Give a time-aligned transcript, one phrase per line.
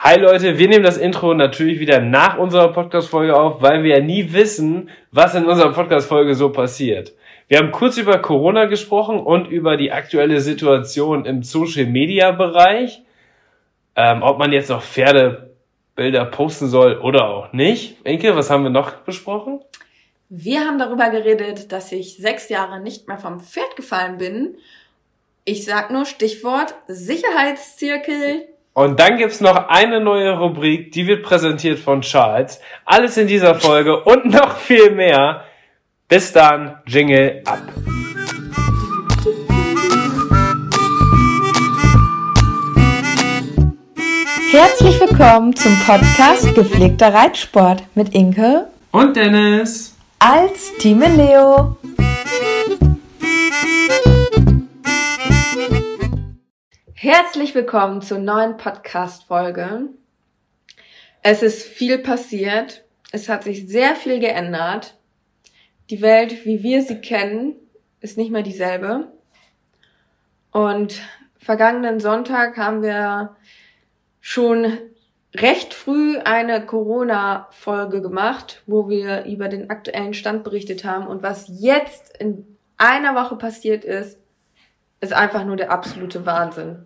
[0.00, 4.00] Hi Leute, wir nehmen das Intro natürlich wieder nach unserer Podcast-Folge auf, weil wir ja
[4.00, 7.14] nie wissen, was in unserer Podcast-Folge so passiert.
[7.48, 13.02] Wir haben kurz über Corona gesprochen und über die aktuelle Situation im Social-Media-Bereich.
[13.96, 17.96] Ähm, ob man jetzt noch Pferdebilder posten soll oder auch nicht.
[18.06, 19.58] Inke, was haben wir noch besprochen?
[20.28, 24.58] Wir haben darüber geredet, dass ich sechs Jahre nicht mehr vom Pferd gefallen bin.
[25.44, 28.46] Ich sag nur Stichwort Sicherheitszirkel,
[28.78, 32.60] und dann gibt's noch eine neue Rubrik, die wird präsentiert von Charles.
[32.84, 35.42] Alles in dieser Folge und noch viel mehr.
[36.06, 37.60] Bis dann, Jingle ab.
[44.52, 51.76] Herzlich willkommen zum Podcast Gepflegter Reitsport mit Inke und Dennis als Team Leo.
[57.00, 59.90] Herzlich willkommen zur neuen Podcast-Folge.
[61.22, 62.84] Es ist viel passiert.
[63.12, 64.98] Es hat sich sehr viel geändert.
[65.90, 67.54] Die Welt, wie wir sie kennen,
[68.00, 69.12] ist nicht mehr dieselbe.
[70.50, 71.00] Und
[71.36, 73.36] vergangenen Sonntag haben wir
[74.20, 74.66] schon
[75.36, 81.06] recht früh eine Corona-Folge gemacht, wo wir über den aktuellen Stand berichtet haben.
[81.06, 84.17] Und was jetzt in einer Woche passiert ist,
[85.00, 86.84] ist einfach nur der absolute Wahnsinn.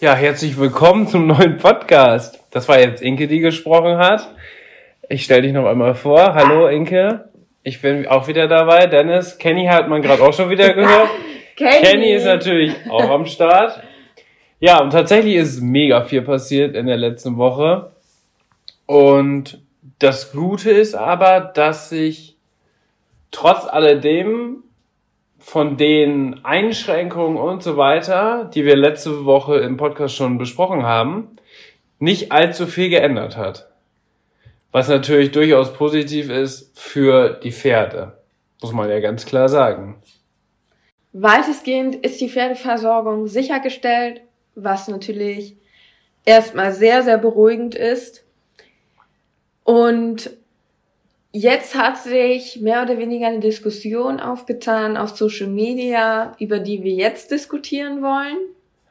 [0.00, 2.38] Ja, herzlich willkommen zum neuen Podcast.
[2.50, 4.28] Das war jetzt Inke, die gesprochen hat.
[5.08, 6.34] Ich stelle dich noch einmal vor.
[6.34, 7.28] Hallo Inke.
[7.64, 8.86] Ich bin auch wieder dabei.
[8.86, 11.08] Dennis, Kenny hat man gerade auch schon wieder gehört.
[11.56, 11.80] Kenny.
[11.82, 13.82] Kenny ist natürlich auch am Start.
[14.60, 17.90] Ja, und tatsächlich ist mega viel passiert in der letzten Woche.
[18.86, 19.60] Und
[19.98, 22.36] das Gute ist aber, dass sich
[23.30, 24.62] trotz alledem
[25.44, 31.36] von den Einschränkungen und so weiter, die wir letzte Woche im Podcast schon besprochen haben,
[31.98, 33.68] nicht allzu viel geändert hat.
[34.72, 38.18] Was natürlich durchaus positiv ist für die Pferde.
[38.62, 39.96] Muss man ja ganz klar sagen.
[41.12, 44.22] Weitestgehend ist die Pferdeversorgung sichergestellt,
[44.54, 45.56] was natürlich
[46.24, 48.24] erstmal sehr, sehr beruhigend ist.
[49.62, 50.30] Und
[51.36, 56.92] Jetzt hat sich mehr oder weniger eine Diskussion aufgetan auf Social Media, über die wir
[56.92, 58.36] jetzt diskutieren wollen.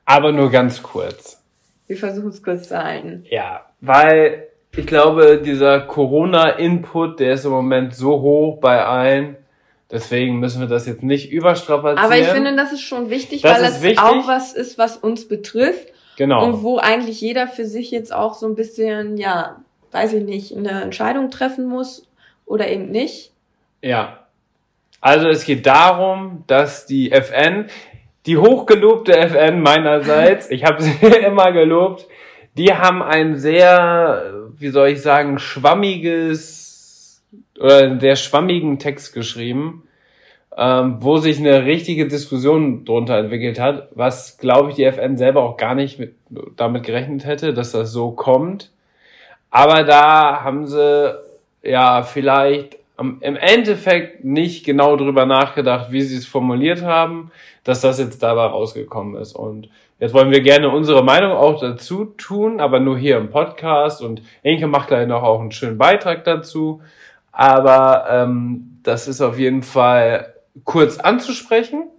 [0.03, 1.41] Aber nur ganz kurz.
[1.87, 3.23] Wir versuchen es kurz zu halten.
[3.29, 9.37] Ja, weil ich glaube, dieser Corona-Input, der ist im Moment so hoch bei allen.
[9.89, 12.05] Deswegen müssen wir das jetzt nicht überstrapazieren.
[12.05, 14.01] Aber ich finde, das ist schon wichtig, das weil es wichtig.
[14.01, 15.93] auch was ist, was uns betrifft.
[16.17, 16.45] Genau.
[16.45, 19.61] Und wo eigentlich jeder für sich jetzt auch so ein bisschen, ja,
[19.93, 22.05] weiß ich nicht, eine Entscheidung treffen muss
[22.45, 23.31] oder eben nicht?
[23.81, 24.19] Ja.
[25.01, 27.65] Also es geht darum, dass die FN,
[28.25, 32.07] die hochgelobte FN meinerseits, ich habe sie immer gelobt,
[32.57, 37.21] die haben ein sehr, wie soll ich sagen, schwammiges
[37.59, 39.83] oder einen sehr schwammigen Text geschrieben,
[40.55, 45.43] ähm, wo sich eine richtige Diskussion drunter entwickelt hat, was, glaube ich, die FN selber
[45.43, 46.15] auch gar nicht mit,
[46.55, 48.71] damit gerechnet hätte, dass das so kommt.
[49.49, 51.15] Aber da haben sie
[51.63, 57.31] ja vielleicht im Endeffekt nicht genau drüber nachgedacht, wie sie es formuliert haben,
[57.63, 59.33] dass das jetzt dabei rausgekommen ist.
[59.33, 59.69] Und
[59.99, 64.01] jetzt wollen wir gerne unsere Meinung auch dazu tun, aber nur hier im Podcast.
[64.01, 66.81] Und Inke macht gleich noch auch einen schönen Beitrag dazu.
[67.31, 71.89] Aber ähm, das ist auf jeden Fall kurz anzusprechen.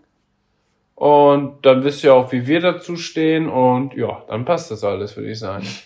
[0.95, 3.49] Und dann wisst ihr auch, wie wir dazu stehen.
[3.49, 5.67] Und ja, dann passt das alles, würde ich sagen.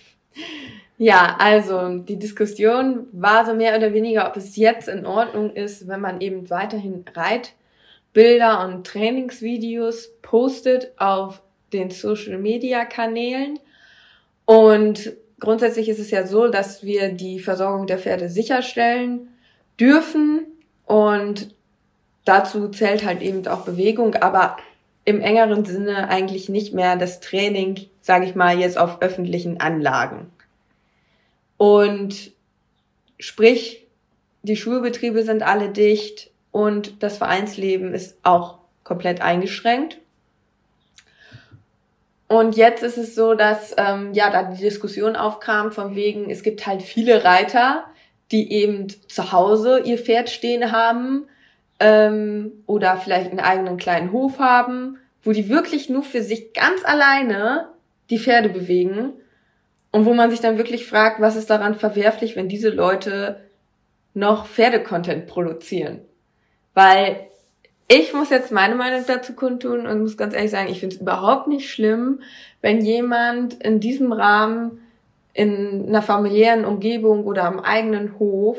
[1.01, 5.87] Ja, also die Diskussion war so mehr oder weniger, ob es jetzt in Ordnung ist,
[5.87, 11.41] wenn man eben weiterhin Reitbilder und Trainingsvideos postet auf
[11.73, 13.61] den Social-Media-Kanälen.
[14.45, 19.29] Und grundsätzlich ist es ja so, dass wir die Versorgung der Pferde sicherstellen
[19.79, 20.47] dürfen
[20.85, 21.55] und
[22.25, 24.57] dazu zählt halt eben auch Bewegung, aber
[25.05, 30.33] im engeren Sinne eigentlich nicht mehr das Training, sage ich mal, jetzt auf öffentlichen Anlagen.
[31.59, 32.33] Und
[33.19, 33.87] sprich,
[34.43, 39.99] die Schulbetriebe sind alle dicht und das Vereinsleben ist auch komplett eingeschränkt.
[42.29, 46.43] Und jetzt ist es so, dass ähm, ja da die Diskussion aufkam von wegen, es
[46.43, 47.85] gibt halt viele Reiter,
[48.31, 51.27] die eben zu Hause ihr Pferd stehen haben
[51.81, 56.85] ähm, oder vielleicht einen eigenen kleinen Hof haben, wo die wirklich nur für sich ganz
[56.85, 57.69] alleine
[58.11, 59.15] die Pferde bewegen
[59.91, 63.41] und wo man sich dann wirklich fragt, was ist daran verwerflich, wenn diese Leute
[64.15, 66.01] noch Pferdecontent produzieren.
[66.75, 67.29] Weil
[67.89, 71.01] ich muss jetzt meine Meinung dazu kundtun und muss ganz ehrlich sagen, ich finde es
[71.01, 72.21] überhaupt nicht schlimm,
[72.61, 74.83] wenn jemand in diesem Rahmen
[75.33, 78.59] in einer familiären Umgebung oder am eigenen Hof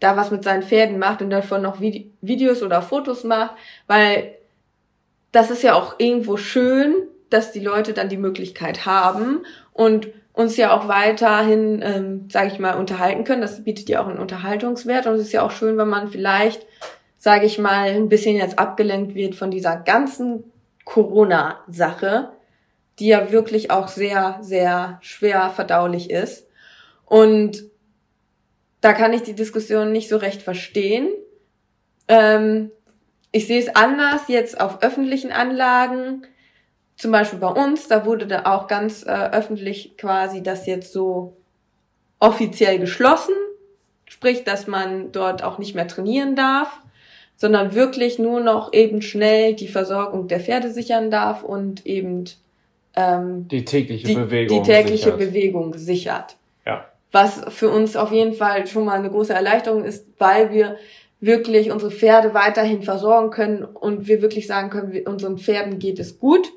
[0.00, 3.54] da was mit seinen Pferden macht und davon noch Videos oder Fotos macht,
[3.86, 4.34] weil
[5.32, 6.94] das ist ja auch irgendwo schön,
[7.30, 9.40] dass die Leute dann die Möglichkeit haben
[9.72, 13.40] und uns ja auch weiterhin, ähm, sage ich mal, unterhalten können.
[13.40, 16.66] Das bietet ja auch einen Unterhaltungswert und es ist ja auch schön, wenn man vielleicht,
[17.16, 20.52] sage ich mal, ein bisschen jetzt abgelenkt wird von dieser ganzen
[20.84, 22.32] Corona-Sache,
[22.98, 26.46] die ja wirklich auch sehr, sehr schwer verdaulich ist.
[27.06, 27.64] Und
[28.82, 31.08] da kann ich die Diskussion nicht so recht verstehen.
[32.08, 32.70] Ähm,
[33.32, 36.26] ich sehe es anders jetzt auf öffentlichen Anlagen
[36.96, 41.36] zum Beispiel bei uns, da wurde da auch ganz äh, öffentlich quasi das jetzt so
[42.18, 43.34] offiziell geschlossen,
[44.06, 46.80] sprich, dass man dort auch nicht mehr trainieren darf,
[47.36, 52.24] sondern wirklich nur noch eben schnell die Versorgung der Pferde sichern darf und eben
[52.94, 55.18] ähm, die tägliche die, Bewegung die tägliche sichert.
[55.18, 56.36] Bewegung sichert.
[56.64, 56.86] Ja.
[57.12, 60.76] Was für uns auf jeden Fall schon mal eine große Erleichterung ist, weil wir
[61.20, 66.18] wirklich unsere Pferde weiterhin versorgen können und wir wirklich sagen können, unseren Pferden geht es
[66.18, 66.50] gut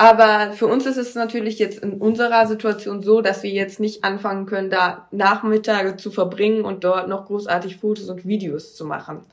[0.00, 4.02] aber für uns ist es natürlich jetzt in unserer Situation so, dass wir jetzt nicht
[4.02, 9.26] anfangen können, da Nachmittage zu verbringen und dort noch großartig Fotos und Videos zu machen.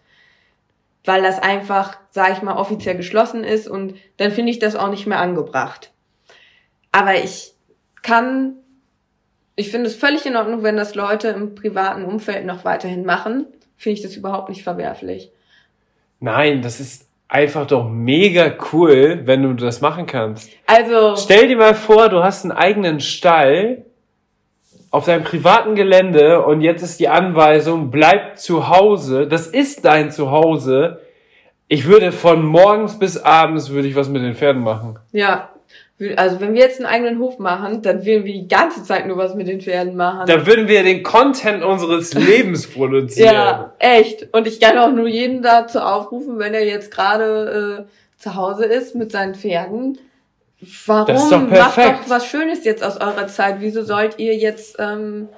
[1.05, 4.89] Weil das einfach, sag ich mal, offiziell geschlossen ist und dann finde ich das auch
[4.89, 5.93] nicht mehr angebracht.
[6.91, 7.53] Aber ich
[8.03, 8.55] kann,
[9.55, 13.47] ich finde es völlig in Ordnung, wenn das Leute im privaten Umfeld noch weiterhin machen.
[13.77, 15.31] Finde ich das überhaupt nicht verwerflich.
[16.19, 20.49] Nein, das ist einfach doch mega cool, wenn du das machen kannst.
[20.65, 21.15] Also.
[21.15, 23.85] Stell dir mal vor, du hast einen eigenen Stall
[24.89, 29.27] auf deinem privaten Gelände und jetzt ist die Anweisung, bleib zu Hause.
[29.27, 31.01] Das ist dein Zuhause.
[31.67, 34.97] Ich würde von morgens bis abends würde ich was mit den Pferden machen.
[35.11, 35.49] Ja,
[36.15, 39.17] also wenn wir jetzt einen eigenen Hof machen, dann würden wir die ganze Zeit nur
[39.17, 40.27] was mit den Pferden machen.
[40.27, 43.33] Dann würden wir den Content unseres Lebens produzieren.
[43.33, 44.31] ja, echt.
[44.31, 48.65] Und ich kann auch nur jeden dazu aufrufen, wenn er jetzt gerade äh, zu Hause
[48.65, 49.97] ist mit seinen Pferden.
[50.85, 51.07] Warum?
[51.07, 53.57] Das ist doch Macht doch was Schönes jetzt aus eurer Zeit.
[53.59, 55.29] Wieso sollt ihr jetzt ähm,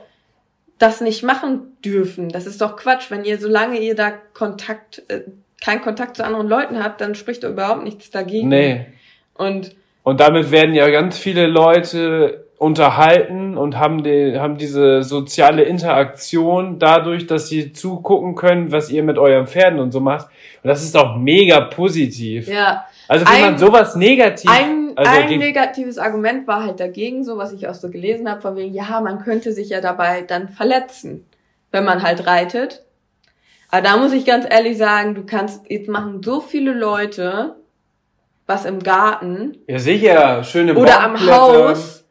[0.77, 2.29] das nicht machen dürfen?
[2.29, 3.09] Das ist doch Quatsch.
[3.09, 5.21] Wenn ihr, solange ihr da Kontakt, äh,
[5.63, 8.49] keinen Kontakt zu anderen Leuten habt, dann spricht doch überhaupt nichts dagegen.
[8.49, 8.85] Nee.
[9.33, 9.75] Und
[10.09, 16.79] und damit werden ja ganz viele Leute unterhalten und haben, die, haben diese soziale Interaktion
[16.79, 20.27] dadurch, dass sie zugucken können, was ihr mit euren Pferden und so macht.
[20.63, 22.47] Und das ist auch mega positiv.
[22.47, 22.85] Ja.
[23.07, 24.49] Also wenn ein, man sowas negativ.
[24.49, 28.41] Ein, also ein negatives Argument war halt dagegen, so was ich auch so gelesen habe,
[28.41, 31.27] von wegen, ja, man könnte sich ja dabei dann verletzen,
[31.71, 32.83] wenn man halt reitet.
[33.69, 37.58] Aber da muss ich ganz ehrlich sagen, du kannst, jetzt machen so viele Leute
[38.49, 39.57] was im Garten.
[39.67, 42.03] Ja, sicher, schöne Oder am Haus,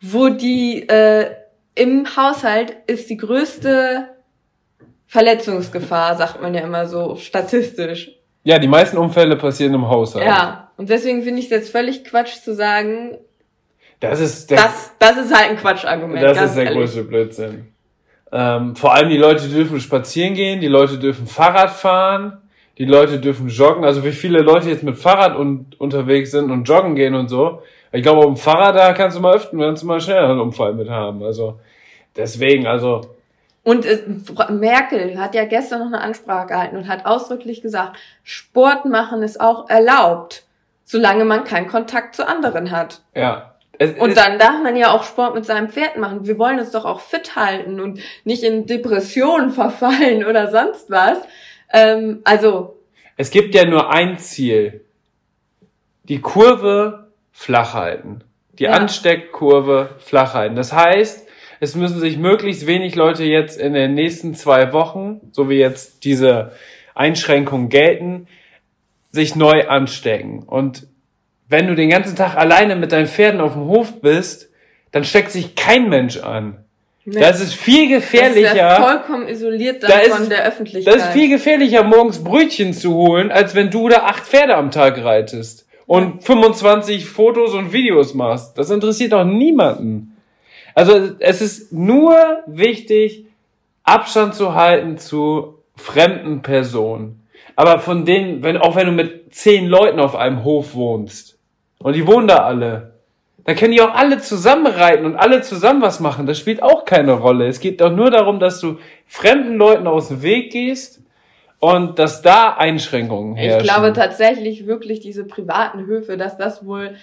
[0.00, 1.30] wo die äh,
[1.76, 4.08] im Haushalt ist die größte
[5.06, 8.10] Verletzungsgefahr, sagt man ja immer so statistisch.
[8.42, 10.26] Ja, die meisten Unfälle passieren im Haushalt.
[10.26, 13.16] Ja, und deswegen finde ich es jetzt völlig Quatsch zu sagen.
[14.00, 16.22] Das ist der, das, das ist halt ein Quatschargument.
[16.22, 16.78] Das ist der ehrlich.
[16.78, 17.72] größte Blödsinn.
[18.32, 22.42] Ähm, vor allem die Leute dürfen spazieren gehen, die Leute dürfen Fahrrad fahren
[22.78, 23.84] die Leute dürfen joggen.
[23.84, 27.62] Also wie viele Leute jetzt mit Fahrrad und, unterwegs sind und joggen gehen und so.
[27.92, 30.74] Ich glaube, dem Fahrrad, da kannst du mal öfter, kannst du mal schneller einen Unfall
[30.74, 31.22] mit haben.
[31.22, 31.58] Also
[32.14, 33.00] deswegen, also.
[33.62, 34.02] Und äh,
[34.50, 39.40] Merkel hat ja gestern noch eine Ansprache gehalten und hat ausdrücklich gesagt, Sport machen ist
[39.40, 40.44] auch erlaubt,
[40.84, 43.00] solange man keinen Kontakt zu anderen hat.
[43.14, 43.52] Ja.
[43.78, 46.26] Es, und dann darf man ja auch Sport mit seinem Pferd machen.
[46.26, 51.18] Wir wollen uns doch auch fit halten und nicht in Depressionen verfallen oder sonst was.
[51.72, 52.76] Ähm, also.
[53.16, 54.84] Es gibt ja nur ein Ziel.
[56.04, 58.22] Die Kurve flach halten.
[58.58, 58.72] Die ja.
[58.72, 60.56] Ansteckkurve flach halten.
[60.56, 61.26] Das heißt,
[61.60, 66.04] es müssen sich möglichst wenig Leute jetzt in den nächsten zwei Wochen, so wie jetzt
[66.04, 66.52] diese
[66.94, 68.26] Einschränkungen gelten,
[69.10, 70.42] sich neu anstecken.
[70.42, 70.86] Und
[71.48, 74.50] wenn du den ganzen Tag alleine mit deinen Pferden auf dem Hof bist,
[74.92, 76.64] dann steckt sich kein Mensch an.
[77.08, 77.20] Nee.
[77.20, 78.42] Das ist viel gefährlicher.
[78.42, 80.92] Das ist ja vollkommen isoliert dann da ist, von der Öffentlichkeit.
[80.92, 84.72] Das ist viel gefährlicher, morgens Brötchen zu holen, als wenn du da acht Pferde am
[84.72, 85.66] Tag reitest.
[85.86, 88.58] und 25 Fotos und Videos machst.
[88.58, 90.16] Das interessiert doch niemanden.
[90.74, 93.26] Also es ist nur wichtig,
[93.84, 97.22] Abstand zu halten zu fremden Personen.
[97.54, 101.38] Aber von denen, wenn, auch wenn du mit zehn Leuten auf einem Hof wohnst
[101.78, 102.95] und die wohnen da alle,
[103.46, 106.26] dann können die auch alle zusammen reiten und alle zusammen was machen.
[106.26, 107.46] Das spielt auch keine Rolle.
[107.46, 111.00] Es geht doch nur darum, dass du fremden Leuten aus dem Weg gehst
[111.60, 113.60] und dass da Einschränkungen herrschen.
[113.60, 116.96] Ich glaube tatsächlich wirklich diese privaten Höfe, dass das wohl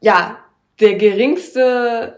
[0.00, 0.38] ja
[0.80, 2.16] der geringste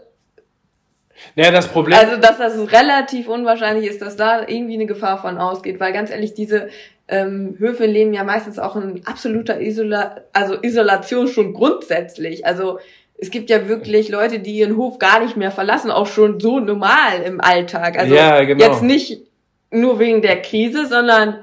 [1.35, 1.99] ja, das Problem.
[1.99, 6.11] Also, dass das relativ unwahrscheinlich ist, dass da irgendwie eine Gefahr von ausgeht, weil ganz
[6.11, 6.69] ehrlich, diese
[7.07, 12.47] ähm, Höfe leben ja meistens auch in absoluter Isola also Isolation schon grundsätzlich.
[12.47, 12.79] Also
[13.23, 16.59] es gibt ja wirklich Leute, die ihren Hof gar nicht mehr verlassen, auch schon so
[16.59, 17.97] normal im Alltag.
[17.97, 18.65] Also ja, genau.
[18.65, 19.23] jetzt nicht
[19.71, 21.39] nur wegen der Krise, sondern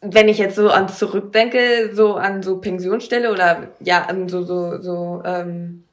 [0.00, 4.80] wenn ich jetzt so an zurückdenke, so an so Pensionsstelle oder ja an so so
[4.80, 5.84] so ähm,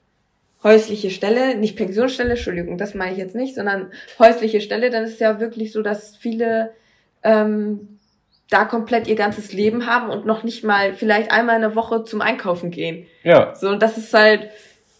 [0.63, 5.15] häusliche Stelle, nicht Pensionsstelle, Entschuldigung, das meine ich jetzt nicht, sondern häusliche Stelle, dann ist
[5.15, 6.71] es ja wirklich so, dass viele
[7.23, 7.99] ähm,
[8.49, 12.05] da komplett ihr ganzes Leben haben und noch nicht mal vielleicht einmal in der Woche
[12.05, 13.05] zum Einkaufen gehen.
[13.23, 13.53] Ja.
[13.53, 14.49] So, und das ist halt,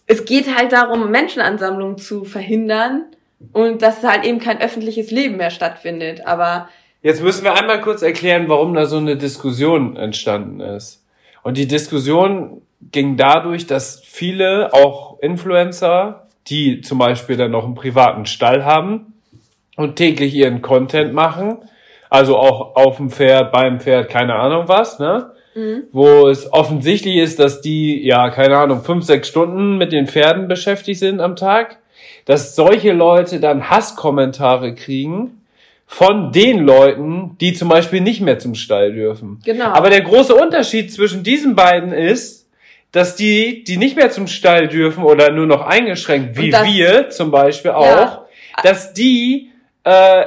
[0.08, 3.06] es geht halt darum, Menschenansammlungen zu verhindern
[3.52, 6.26] und dass halt eben kein öffentliches Leben mehr stattfindet.
[6.26, 6.70] Aber
[7.04, 11.06] jetzt müssen wir einmal kurz erklären, warum da so eine Diskussion entstanden ist.
[11.44, 12.62] Und die Diskussion
[12.92, 19.14] ging dadurch, dass viele, auch Influencer, die zum Beispiel dann noch einen privaten Stall haben
[19.76, 21.58] und täglich ihren Content machen,
[22.10, 25.32] also auch auf dem Pferd, beim Pferd, keine Ahnung was, ne?
[25.58, 25.84] Mhm.
[25.92, 30.48] Wo es offensichtlich ist, dass die, ja, keine Ahnung, fünf, sechs Stunden mit den Pferden
[30.48, 31.80] beschäftigt sind am Tag,
[32.26, 35.42] dass solche Leute dann Hasskommentare kriegen
[35.88, 39.40] von den Leuten, die zum Beispiel nicht mehr zum Stall dürfen.
[39.46, 39.66] Genau.
[39.66, 42.48] Aber der große Unterschied zwischen diesen beiden ist,
[42.92, 47.10] dass die, die nicht mehr zum Stall dürfen oder nur noch eingeschränkt, wie das, wir
[47.10, 48.28] zum Beispiel auch, ja.
[48.62, 49.50] dass die
[49.86, 50.26] äh,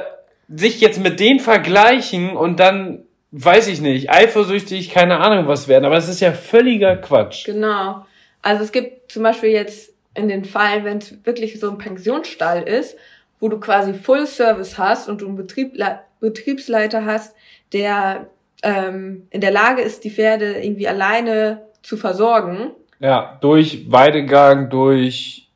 [0.49, 5.85] sich jetzt mit denen vergleichen und dann, weiß ich nicht, eifersüchtig, keine Ahnung was werden.
[5.85, 7.45] Aber es ist ja völliger Quatsch.
[7.45, 8.05] Genau.
[8.41, 12.63] Also es gibt zum Beispiel jetzt in den Fall, wenn es wirklich so ein Pensionsstall
[12.63, 12.97] ist,
[13.39, 15.73] wo du quasi Full Service hast und du einen Betrieb,
[16.19, 17.35] Betriebsleiter hast,
[17.73, 18.27] der
[18.63, 22.71] ähm, in der Lage ist, die Pferde irgendwie alleine zu versorgen.
[22.99, 25.49] Ja, durch Weidegang, durch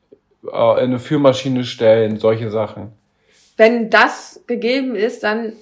[0.50, 2.92] äh, eine Führmaschine stellen, solche Sachen.
[3.56, 5.52] Wenn das gegeben ist, dann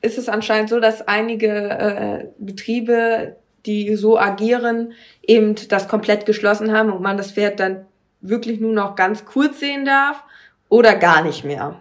[0.00, 3.36] ist es anscheinend so, dass einige äh, Betriebe,
[3.66, 7.86] die so agieren, eben das komplett geschlossen haben und man das Pferd dann
[8.20, 10.22] wirklich nur noch ganz kurz sehen darf
[10.68, 11.76] oder gar nicht mehr.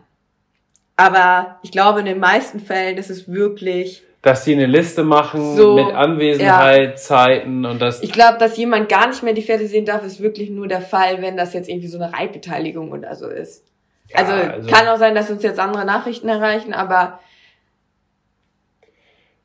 [0.95, 5.55] Aber ich glaube, in den meisten Fällen ist es wirklich dass sie eine Liste machen
[5.55, 6.95] so, mit Anwesenheit, ja.
[6.95, 8.01] Zeiten und das.
[8.01, 10.81] Ich glaube, dass jemand gar nicht mehr die Pferde sehen darf, ist wirklich nur der
[10.81, 13.63] Fall, wenn das jetzt irgendwie so eine Reitbeteiligung oder so ist.
[14.09, 17.19] Ja, also, also kann auch sein, dass uns jetzt andere Nachrichten erreichen, aber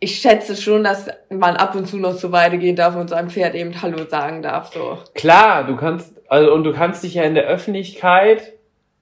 [0.03, 3.31] ich schätze schon, dass man ab und zu noch zur Weide gehen darf und seinem
[3.31, 4.73] Pferd eben Hallo sagen darf.
[4.75, 4.99] So.
[5.15, 8.55] Klar, du kannst, also und du kannst dich ja in der Öffentlichkeit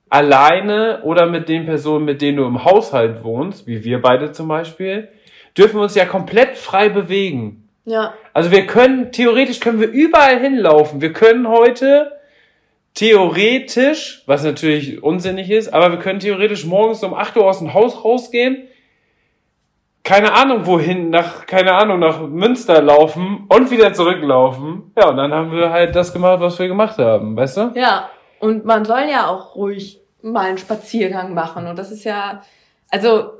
[0.09, 4.47] alleine oder mit den Personen, mit denen du im Haushalt wohnst, wie wir beide zum
[4.47, 5.07] Beispiel,
[5.57, 7.67] dürfen wir uns ja komplett frei bewegen.
[7.85, 8.13] Ja.
[8.31, 11.01] Also wir können, theoretisch können wir überall hinlaufen.
[11.01, 12.11] Wir können heute
[12.93, 17.73] theoretisch, was natürlich unsinnig ist, aber wir können theoretisch morgens um 8 Uhr aus dem
[17.73, 18.67] Haus rausgehen,
[20.03, 24.91] keine Ahnung wohin, nach, keine Ahnung, nach Münster laufen und wieder zurücklaufen.
[24.97, 27.71] Ja, und dann haben wir halt das gemacht, was wir gemacht haben, weißt du?
[27.75, 32.41] Ja, und man soll ja auch ruhig mal einen Spaziergang machen und das ist ja,
[32.89, 33.33] also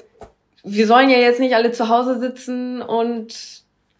[0.63, 3.33] wir sollen ja jetzt nicht alle zu Hause sitzen und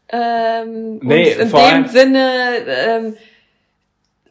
[0.10, 2.30] ähm, nee, in dem Sinne,
[2.68, 3.18] ähm,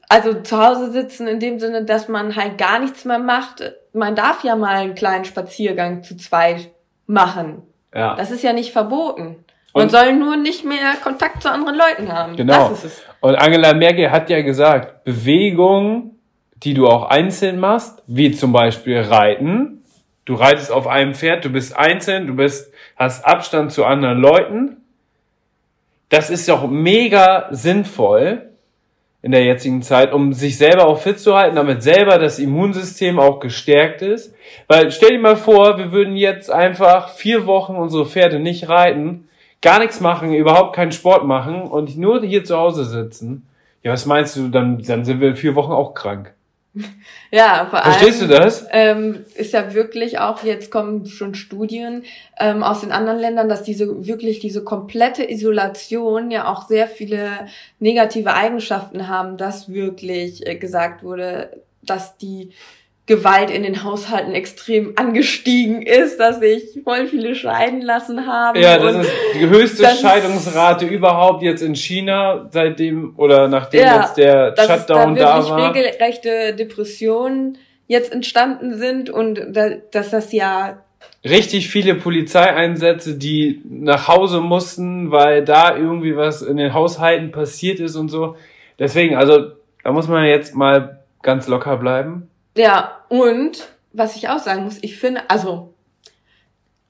[0.08, 3.72] also zu Hause sitzen in dem Sinne, dass man halt gar nichts mehr macht.
[3.92, 6.70] Man darf ja mal einen kleinen Spaziergang zu zweit
[7.06, 7.62] machen.
[7.94, 8.14] Ja.
[8.14, 9.44] Das ist ja nicht verboten.
[9.72, 12.36] Man und soll nur nicht mehr Kontakt zu anderen Leuten haben.
[12.36, 12.76] Genau.
[13.20, 16.16] Und Angela Merkel hat ja gesagt, Bewegung,
[16.56, 19.80] die du auch einzeln machst, wie zum Beispiel Reiten,
[20.30, 24.76] Du reitest auf einem Pferd, du bist einzeln, du bist, hast Abstand zu anderen Leuten.
[26.08, 28.49] Das ist doch mega sinnvoll
[29.22, 33.18] in der jetzigen Zeit, um sich selber auch fit zu halten, damit selber das Immunsystem
[33.18, 34.34] auch gestärkt ist.
[34.66, 39.28] Weil stell dir mal vor, wir würden jetzt einfach vier Wochen unsere Pferde nicht reiten,
[39.60, 43.46] gar nichts machen, überhaupt keinen Sport machen und nur hier zu Hause sitzen.
[43.82, 46.34] Ja, was meinst du, dann, dann sind wir vier Wochen auch krank.
[47.32, 47.92] Ja, vor allem.
[47.92, 48.66] Verstehst du das?
[48.70, 52.04] Ähm, ist ja wirklich auch, jetzt kommen schon Studien
[52.38, 57.46] ähm, aus den anderen Ländern, dass diese wirklich diese komplette Isolation ja auch sehr viele
[57.78, 62.50] negative Eigenschaften haben, dass wirklich äh, gesagt wurde, dass die
[63.10, 68.60] Gewalt in den Haushalten extrem angestiegen ist, dass sich voll viele scheiden lassen haben.
[68.60, 74.16] Ja, das ist die höchste Scheidungsrate überhaupt jetzt in China, seitdem oder nachdem Ja, jetzt
[74.16, 75.74] der Shutdown da da wirklich war.
[75.74, 80.78] regelrechte Depressionen jetzt entstanden sind und da, dass das ja
[81.24, 87.80] Richtig viele Polizeieinsätze, die nach Hause mussten, weil da irgendwie was in den Haushalten passiert
[87.80, 88.36] ist und so.
[88.78, 89.50] Deswegen, also
[89.82, 92.29] da muss man jetzt mal ganz locker bleiben.
[92.56, 95.74] Ja, und was ich auch sagen muss, ich finde, also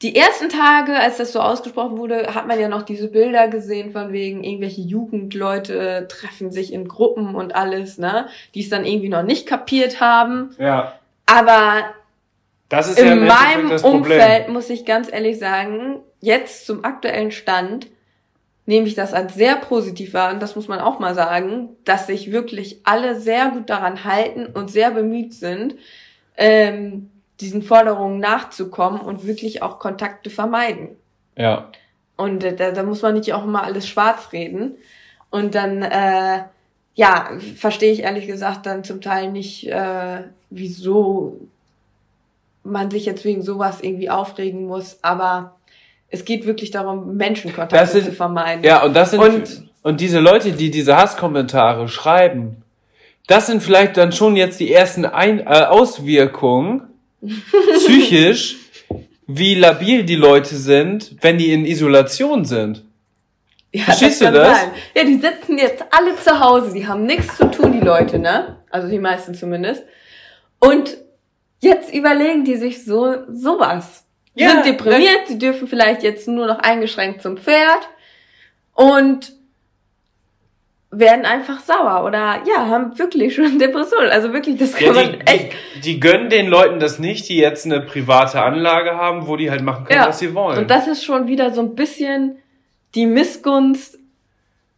[0.02, 3.92] die ersten Tage, als das so ausgesprochen wurde, hat man ja noch diese Bilder gesehen
[3.92, 9.10] von wegen irgendwelche Jugendleute treffen sich in Gruppen und alles, ne, die es dann irgendwie
[9.10, 10.54] noch nicht kapiert haben.
[10.58, 10.94] Ja.
[11.26, 11.84] Aber
[12.70, 13.94] Das ist ja in Endeffekt meinem.
[13.94, 17.88] Umfeld muss ich ganz ehrlich sagen, jetzt zum aktuellen Stand
[18.66, 22.06] nehme ich das als sehr positiv wahr und das muss man auch mal sagen, dass
[22.06, 25.76] sich wirklich alle sehr gut daran halten und sehr bemüht sind,
[26.36, 30.90] ähm, diesen Forderungen nachzukommen und wirklich auch Kontakte vermeiden.
[31.36, 31.70] Ja.
[32.16, 34.76] Und äh, da, da muss man nicht auch immer alles schwarz reden.
[35.30, 36.44] Und dann, äh,
[36.94, 41.40] ja, verstehe ich ehrlich gesagt dann zum Teil nicht, äh, wieso
[42.62, 44.98] man sich jetzt wegen sowas irgendwie aufregen muss.
[45.02, 45.56] Aber
[46.10, 48.64] es geht wirklich darum, Das Menschenkontakte sind- zu vermeiden.
[48.64, 52.62] Ja, und das sind Und- und, diese Leute, die diese Hasskommentare schreiben,
[53.26, 56.82] das sind vielleicht dann schon jetzt die ersten Ein äh, Auswirkungen
[57.74, 58.56] psychisch,
[59.26, 62.84] wie labil die Leute sind, wenn die in Isolation sind.
[63.72, 64.58] Ja, Verstehst du kann das?
[64.58, 64.70] Sein.
[64.96, 68.56] Ja, die sitzen jetzt alle zu Hause, die haben nichts zu tun, die Leute, ne?
[68.68, 69.84] Also die meisten zumindest.
[70.58, 70.96] Und
[71.60, 74.04] jetzt überlegen die sich so sowas.
[74.40, 77.88] Ja, sind deprimiert, sie dürfen vielleicht jetzt nur noch eingeschränkt zum Pferd
[78.74, 79.32] und
[80.92, 84.10] werden einfach sauer oder ja, haben wirklich schon Depressionen.
[84.10, 85.52] Also wirklich, das kann Ja, man die, echt.
[85.76, 89.50] die, die gönnen den Leuten das nicht, die jetzt eine private Anlage haben, wo die
[89.50, 90.08] halt machen können, Ja.
[90.08, 90.58] was sie wollen.
[90.58, 92.38] Und das ist schon wieder so ein bisschen
[92.96, 93.98] die Missgunst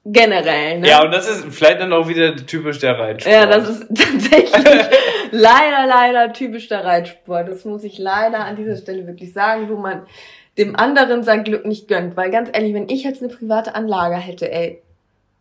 [0.05, 0.89] generell, ne?
[0.89, 3.35] ja, und das ist vielleicht dann auch wieder typisch der Reitsport.
[3.35, 4.53] Ja, das ist tatsächlich
[5.33, 7.49] leider, leider typisch der Reitsport.
[7.49, 10.03] Das muss ich leider an dieser Stelle wirklich sagen, wo man
[10.59, 12.17] dem anderen sein Glück nicht gönnt.
[12.17, 14.81] Weil ganz ehrlich, wenn ich jetzt eine private Anlage hätte, ey,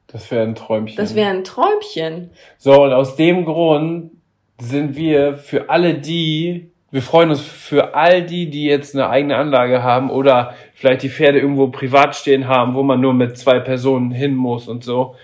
[0.08, 0.98] Das wäre ein Träumchen.
[0.98, 2.32] das wäre ein Träumchen.
[2.58, 4.12] So, und aus dem Grund
[4.60, 9.38] sind wir für alle die, wir freuen uns für all die, die jetzt eine eigene
[9.38, 13.60] Anlage haben oder vielleicht die Pferde irgendwo privat stehen haben, wo man nur mit zwei
[13.60, 15.16] Personen hin muss und so,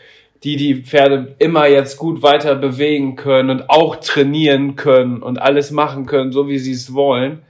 [0.44, 5.72] die die Pferde immer jetzt gut weiter bewegen können und auch trainieren können und alles
[5.72, 7.42] machen können, so wie sie es wollen.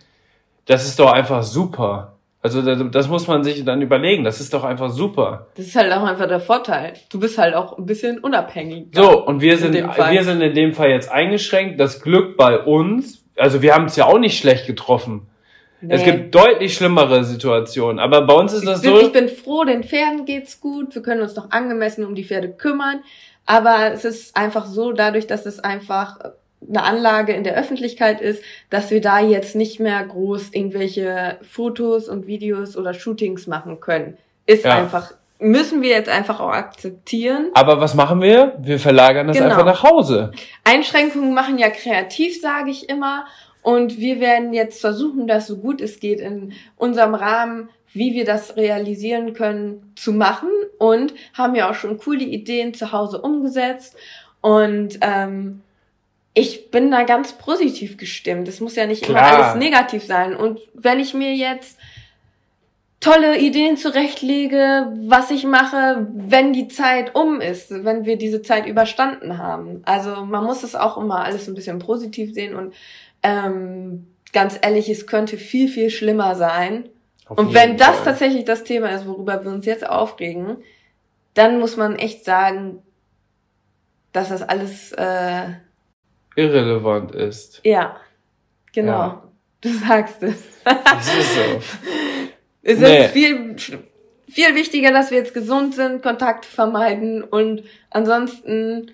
[0.66, 2.18] Das ist doch einfach super.
[2.42, 4.24] Also das, muss man sich dann überlegen.
[4.24, 5.48] Das ist doch einfach super.
[5.56, 6.94] Das ist halt auch einfach der Vorteil.
[7.10, 8.88] Du bist halt auch ein bisschen unabhängig.
[8.94, 11.80] So, und wir In sind, wir sind in dem Fall jetzt eingeschränkt.
[11.80, 15.28] Das Glück bei uns, also wir haben es ja auch nicht schlecht getroffen.
[15.82, 16.12] Es Nee.
[16.12, 19.06] gibt deutlich schlimmere Situationen, aber bei uns ist das ich, bin, so.
[19.08, 20.96] ich bin froh, den Pferden geht's gut.
[20.96, 23.02] Wir können uns noch angemessen um die Pferde kümmern.
[23.46, 26.18] Aber es ist einfach so, dadurch, dass es einfach
[26.68, 32.10] eine Anlage in der Öffentlichkeit ist, dass wir da jetzt nicht mehr groß irgendwelche Fotos
[32.10, 34.18] und Videos oder Shootings machen können.
[34.48, 34.76] Ist Ja.
[34.78, 37.52] einfach, müssen wir jetzt einfach auch akzeptieren.
[37.54, 38.56] aber was machen wir?
[38.60, 39.52] Wir verlagern das Genau.
[39.52, 40.32] einfach nach Hause.
[40.64, 43.26] Einschränkungen machen ja kreativ, sage ich immer.
[43.68, 48.24] Und wir werden jetzt versuchen, das so gut es geht in unserem Rahmen, wie wir
[48.24, 50.48] das realisieren können, zu machen.
[50.78, 53.98] Und haben ja auch schon coole Ideen zu Hause umgesetzt.
[54.40, 55.64] Und ähm,
[56.34, 58.48] ich bin da ganz positiv gestimmt.
[58.48, 59.34] Es muss ja nicht immer Klar.
[59.34, 60.34] alles negativ sein.
[60.34, 61.78] Und wenn ich mir jetzt
[63.02, 68.66] tolle Ideen zurechtlege, was ich mache, wenn die Zeit um ist, wenn wir diese Zeit
[68.66, 69.82] überstanden haben.
[69.86, 72.74] Also man muss es auch immer alles ein bisschen positiv sehen und
[73.28, 76.90] ähm, ganz ehrlich, es könnte viel, viel schlimmer sein.
[77.30, 78.06] Und wenn das Fall.
[78.06, 80.58] tatsächlich das Thema ist, worüber wir uns jetzt aufregen,
[81.34, 82.82] dann muss man echt sagen,
[84.14, 85.50] dass das alles, äh,
[86.36, 87.62] irrelevant ist.
[87.64, 87.98] ja,
[88.74, 89.24] genau, Ja.
[89.62, 90.42] du sagst es.
[90.64, 91.42] Das ist so.
[92.64, 93.06] Es Nee.
[93.06, 93.56] ist viel,
[94.28, 98.92] viel wichtiger, dass wir jetzt gesund sind, Kontakte vermeiden und ansonsten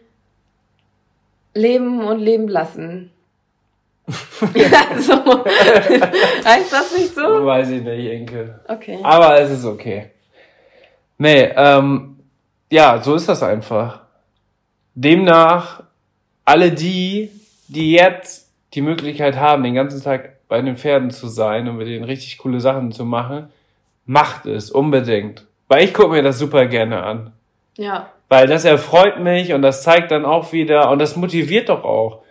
[1.55, 3.11] leben und leben lassen.
[4.41, 7.45] also, heißt das nicht so?
[7.45, 8.59] Weiß ich nicht, Enkel.
[8.67, 8.99] Okay.
[9.01, 10.11] Aber es ist okay.
[11.17, 12.19] Nee, ähm,
[12.69, 14.01] ja, so ist das einfach.
[14.95, 15.83] Demnach,
[16.43, 17.29] alle die,
[17.67, 21.87] die jetzt die Möglichkeit haben, den ganzen Tag bei den Pferden zu sein und mit
[21.87, 23.49] denen richtig coole Sachen zu machen,
[24.05, 25.45] macht es unbedingt.
[25.67, 27.31] Weil ich gucke mir das super gerne an.
[27.77, 28.09] Ja.
[28.27, 32.22] Weil das erfreut mich und das zeigt dann auch wieder und das motiviert doch auch.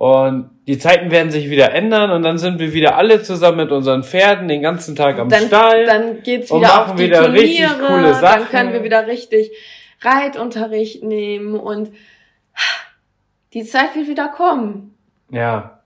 [0.00, 3.70] Und die Zeiten werden sich wieder ändern und dann sind wir wieder alle zusammen mit
[3.70, 5.84] unseren Pferden den ganzen Tag am dann, Stall.
[5.84, 8.22] Dann geht's und wieder machen auf die wieder Turniere, richtig coole Sachen.
[8.22, 9.50] dann können wir wieder richtig
[10.00, 11.92] Reitunterricht nehmen und
[13.52, 14.94] die Zeit wird wieder kommen.
[15.30, 15.82] Ja.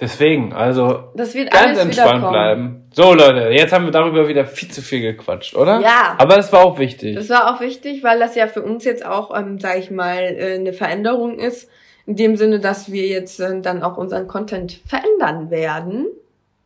[0.00, 2.88] Deswegen, also Das wird ganz alles entspannt bleiben.
[2.90, 5.78] So Leute, jetzt haben wir darüber wieder viel zu viel gequatscht, oder?
[5.78, 6.16] Ja.
[6.18, 7.14] Aber es war auch wichtig.
[7.14, 10.18] Das war auch wichtig, weil das ja für uns jetzt auch, ähm, sage ich mal,
[10.18, 11.70] äh, eine Veränderung ist.
[12.10, 16.06] In dem Sinne, dass wir jetzt äh, dann auch unseren Content verändern werden.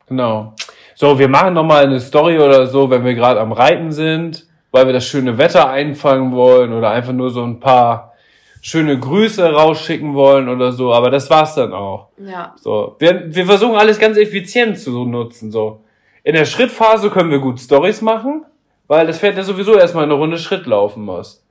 [0.08, 0.54] Genau.
[0.94, 4.86] So, wir machen nochmal eine Story oder so, wenn wir gerade am Reiten sind, weil
[4.86, 8.14] wir das schöne Wetter einfangen wollen oder einfach nur so ein paar
[8.62, 10.94] schöne Grüße rausschicken wollen oder so.
[10.94, 12.08] Aber das war's dann auch.
[12.16, 12.54] Ja.
[12.58, 15.50] So, wir, wir versuchen alles ganz effizient zu nutzen.
[15.50, 15.80] So,
[16.22, 18.46] in der Schrittphase können wir gut Stories machen,
[18.86, 21.43] weil das Pferd ja sowieso erstmal eine Runde Schritt laufen muss.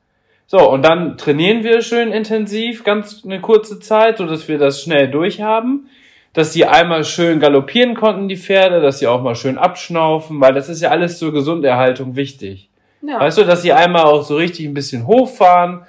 [0.45, 4.81] So, und dann trainieren wir schön intensiv, ganz eine kurze Zeit, so dass wir das
[4.81, 5.89] schnell durchhaben.
[6.33, 10.53] Dass die einmal schön galoppieren konnten, die Pferde, dass sie auch mal schön abschnaufen, weil
[10.53, 12.69] das ist ja alles zur Gesunderhaltung wichtig.
[13.03, 13.19] Ja.
[13.19, 15.81] Weißt du, dass sie einmal auch so richtig ein bisschen hochfahren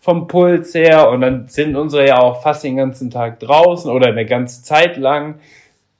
[0.00, 4.08] vom Puls her und dann sind unsere ja auch fast den ganzen Tag draußen oder
[4.08, 5.36] eine ganze Zeit lang.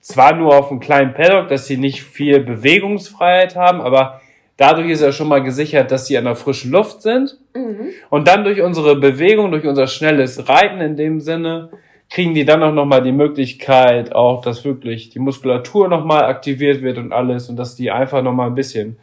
[0.01, 4.21] Zwar nur auf einem kleinen Paddock, dass sie nicht viel Bewegungsfreiheit haben, aber
[4.57, 7.39] dadurch ist ja schon mal gesichert, dass sie an der frischen Luft sind.
[7.55, 7.91] Mhm.
[8.11, 11.71] Und dann durch unsere Bewegung, durch unser schnelles Reiten in dem Sinne,
[12.11, 16.99] kriegen die dann auch nochmal die Möglichkeit, auch, dass wirklich die Muskulatur nochmal aktiviert wird
[16.99, 18.99] und alles und dass die einfach nochmal ein bisschen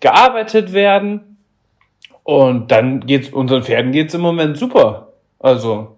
[0.00, 1.36] gearbeitet werden.
[2.24, 5.12] Und dann geht's, unseren Pferden geht's im Moment super.
[5.38, 5.96] Also,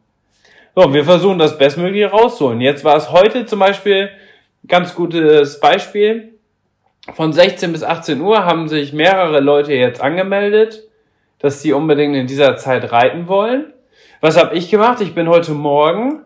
[0.75, 2.61] so, wir versuchen das Bestmögliche rauszuholen.
[2.61, 4.11] Jetzt war es heute zum Beispiel
[4.63, 6.32] ein ganz gutes Beispiel.
[7.11, 10.85] Von 16 bis 18 Uhr haben sich mehrere Leute jetzt angemeldet,
[11.41, 13.73] dass sie unbedingt in dieser Zeit reiten wollen.
[14.21, 15.01] Was habe ich gemacht?
[15.01, 16.21] Ich bin heute Morgen,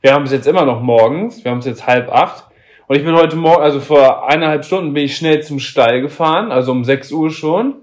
[0.00, 2.44] wir haben es jetzt immer noch morgens, wir haben es jetzt halb acht,
[2.86, 6.52] und ich bin heute Morgen, also vor eineinhalb Stunden bin ich schnell zum Stall gefahren,
[6.52, 7.74] also um 6 Uhr schon,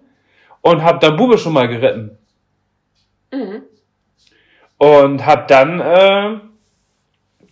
[0.62, 2.18] und habe dann Bube schon mal geritten.
[3.32, 3.62] Mhm.
[4.78, 6.40] Und hab dann, äh,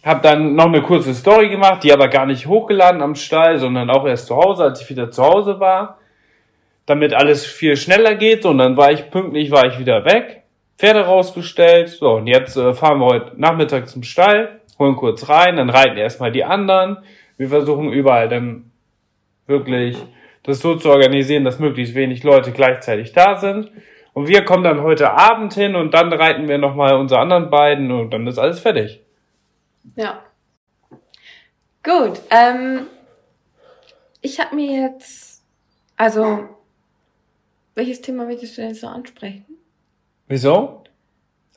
[0.04, 3.90] hab dann noch eine kurze Story gemacht, die aber gar nicht hochgeladen am Stall, sondern
[3.90, 5.98] auch erst zu Hause, als ich wieder zu Hause war,
[6.86, 8.46] damit alles viel schneller geht.
[8.46, 10.44] Und dann war ich pünktlich, war ich wieder weg,
[10.78, 11.90] Pferde rausgestellt.
[11.90, 15.98] So, und jetzt äh, fahren wir heute Nachmittag zum Stall, holen kurz rein, dann reiten
[15.98, 16.98] erstmal die anderen.
[17.38, 18.72] Wir versuchen überall dann
[19.48, 19.98] wirklich
[20.44, 23.72] das so zu organisieren, dass möglichst wenig Leute gleichzeitig da sind.
[24.12, 27.90] Und wir kommen dann heute Abend hin und dann reiten wir nochmal unsere anderen beiden
[27.90, 29.03] und dann ist alles fertig.
[29.96, 30.24] Ja.
[31.84, 32.22] Gut.
[32.30, 32.88] Ähm,
[34.22, 35.44] ich habe mir jetzt,
[35.98, 36.48] also,
[37.76, 39.46] welches Thema möchtest du denn jetzt noch ansprechen?
[40.28, 40.84] Wieso?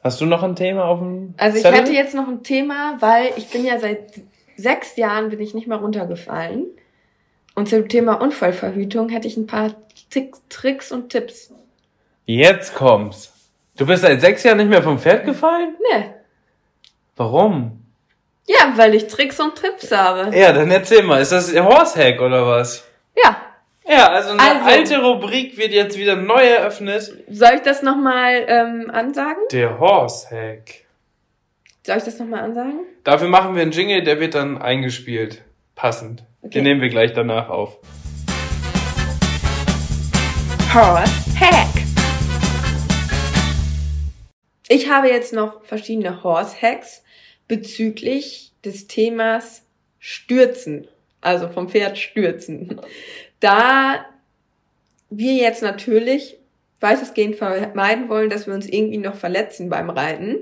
[0.02, 1.80] Hast du noch ein Thema auf dem Also ich Zettel?
[1.80, 4.20] hätte jetzt noch ein Thema, weil ich bin ja seit
[4.56, 6.66] sechs Jahren bin ich nicht mehr runtergefallen.
[7.54, 9.74] Und zum Thema Unfallverhütung hätte ich ein paar
[10.10, 11.52] Tick- Tricks und Tipps.
[12.26, 13.32] Jetzt kommt's.
[13.76, 15.76] Du bist seit sechs Jahren nicht mehr vom Pferd gefallen?
[15.92, 16.14] Ne.
[17.16, 17.85] Warum?
[18.48, 20.36] Ja, weil ich Tricks und Tipps habe.
[20.36, 21.20] Ja, dann erzähl mal.
[21.20, 22.84] Ist das Horsehack oder was?
[23.16, 23.36] Ja.
[23.88, 27.24] Ja, also eine Also- alte Rubrik wird jetzt wieder neu eröffnet.
[27.28, 29.42] Soll ich das nochmal ähm, ansagen?
[29.52, 30.84] Der Horsehack.
[31.84, 32.80] Soll ich das nochmal ansagen?
[33.04, 35.42] Dafür machen wir einen Jingle, der wird dann eingespielt.
[35.76, 36.24] Passend.
[36.42, 36.54] Okay.
[36.54, 37.78] Den nehmen wir gleich danach auf.
[40.74, 41.68] Horse Hack.
[44.68, 47.02] Ich habe jetzt noch verschiedene Horse Hacks
[47.48, 49.62] bezüglich des Themas
[49.98, 50.88] Stürzen.
[51.20, 52.80] Also vom Pferd stürzen.
[53.40, 54.06] Da
[55.10, 56.38] wir jetzt natürlich
[56.80, 60.38] weitestgehend vermeiden wollen, dass wir uns irgendwie noch verletzen beim Reiten.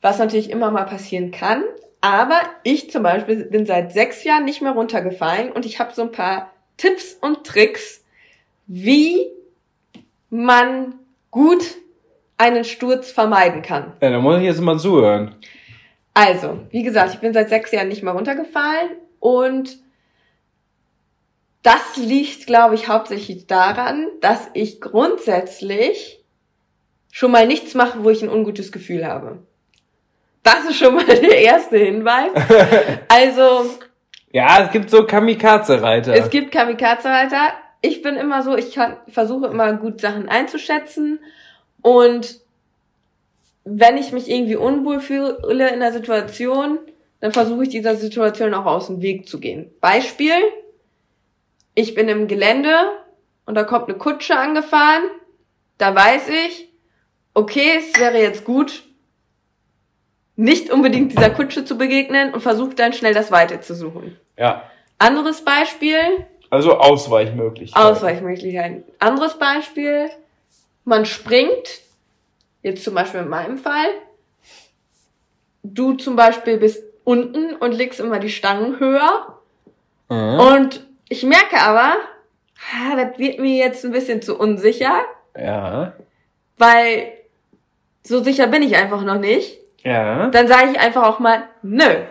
[0.00, 1.64] Was natürlich immer mal passieren kann.
[2.00, 6.02] Aber ich zum Beispiel bin seit sechs Jahren nicht mehr runtergefallen und ich habe so
[6.02, 8.04] ein paar Tipps und Tricks,
[8.66, 9.30] wie
[10.28, 10.98] man
[11.30, 11.64] gut
[12.44, 13.92] einen Sturz vermeiden kann.
[14.00, 15.34] Ja, da muss ich jetzt mal zuhören.
[16.12, 19.78] Also, wie gesagt, ich bin seit sechs Jahren nicht mehr runtergefallen und
[21.62, 26.22] das liegt, glaube ich, hauptsächlich daran, dass ich grundsätzlich
[27.10, 29.38] schon mal nichts mache, wo ich ein ungutes Gefühl habe.
[30.42, 32.30] Das ist schon mal der erste Hinweis.
[33.08, 33.70] Also,
[34.30, 36.12] Ja, es gibt so Kamikaze-Reiter.
[36.12, 37.54] Es gibt Kamikaze-Reiter.
[37.80, 41.18] Ich bin immer so, ich kann, versuche immer gut Sachen einzuschätzen
[41.84, 42.40] und
[43.64, 46.78] wenn ich mich irgendwie unwohl fühle in der Situation,
[47.20, 49.70] dann versuche ich dieser Situation auch aus dem Weg zu gehen.
[49.82, 50.32] Beispiel,
[51.74, 52.74] ich bin im Gelände
[53.44, 55.02] und da kommt eine Kutsche angefahren,
[55.76, 56.70] da weiß ich,
[57.34, 58.84] okay, es wäre jetzt gut,
[60.36, 64.18] nicht unbedingt dieser Kutsche zu begegnen und versuche dann schnell das Weite zu suchen.
[64.38, 64.70] Ja.
[64.96, 65.98] Anderes Beispiel.
[66.48, 67.86] Also Ausweichmöglichkeiten.
[67.86, 68.84] Ausweichmöglichkeiten.
[69.00, 70.08] Anderes Beispiel,
[70.84, 71.80] man springt,
[72.62, 73.88] jetzt zum Beispiel in meinem Fall,
[75.62, 79.38] du zum Beispiel bist unten und legst immer die Stangen höher.
[80.08, 80.40] Mhm.
[80.40, 81.96] Und ich merke aber,
[82.96, 85.04] das wird mir jetzt ein bisschen zu unsicher.
[85.36, 85.94] Ja.
[86.56, 87.12] Weil
[88.02, 89.58] so sicher bin ich einfach noch nicht.
[89.82, 90.28] Ja.
[90.28, 92.04] Dann sage ich einfach auch mal, nö.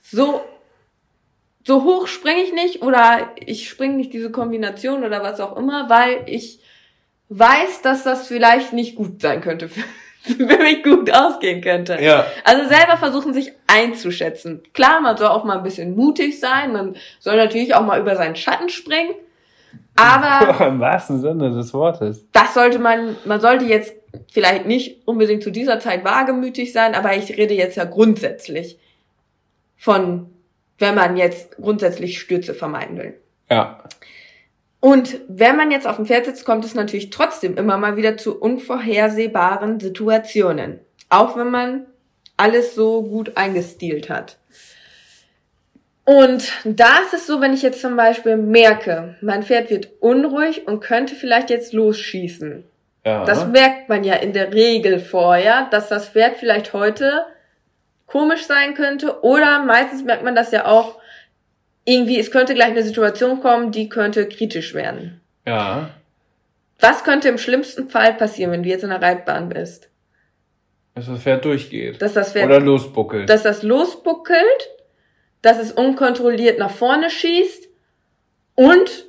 [0.00, 0.42] So,
[1.66, 5.88] so hoch springe ich nicht oder ich springe nicht diese Kombination oder was auch immer,
[5.88, 6.60] weil ich
[7.38, 9.68] weiß, dass das vielleicht nicht gut sein könnte
[10.20, 11.98] für, mich gut ausgehen könnte.
[12.00, 12.26] Ja.
[12.44, 14.62] Also selber versuchen, sich einzuschätzen.
[14.72, 18.16] Klar, man soll auch mal ein bisschen mutig sein, man soll natürlich auch mal über
[18.16, 19.14] seinen Schatten springen.
[19.96, 20.66] Aber.
[20.66, 22.26] Im wahrsten Sinne des Wortes.
[22.32, 23.94] Das sollte man, man sollte jetzt
[24.32, 28.78] vielleicht nicht unbedingt zu dieser Zeit wagemütig sein, aber ich rede jetzt ja grundsätzlich
[29.76, 30.30] von,
[30.78, 33.14] wenn man jetzt grundsätzlich Stürze vermeiden will.
[33.50, 33.82] Ja.
[34.84, 38.18] Und wenn man jetzt auf dem Pferd sitzt, kommt es natürlich trotzdem immer mal wieder
[38.18, 40.78] zu unvorhersehbaren Situationen.
[41.08, 41.86] Auch wenn man
[42.36, 44.36] alles so gut eingestielt hat.
[46.04, 50.68] Und da ist es so, wenn ich jetzt zum Beispiel merke, mein Pferd wird unruhig
[50.68, 52.64] und könnte vielleicht jetzt losschießen.
[53.06, 53.24] Ja.
[53.24, 57.24] Das merkt man ja in der Regel vorher, dass das Pferd vielleicht heute
[58.06, 59.24] komisch sein könnte.
[59.24, 61.00] Oder meistens merkt man das ja auch
[61.84, 65.20] irgendwie, es könnte gleich eine Situation kommen, die könnte kritisch werden.
[65.46, 65.90] Ja.
[66.80, 69.90] Was könnte im schlimmsten Fall passieren, wenn du jetzt in der Reitbahn bist?
[70.94, 72.00] Dass das Pferd durchgeht.
[72.00, 73.28] Dass das Pferd, Oder losbuckelt.
[73.28, 74.70] Dass das losbuckelt,
[75.42, 77.68] dass es unkontrolliert nach vorne schießt.
[78.54, 79.06] Und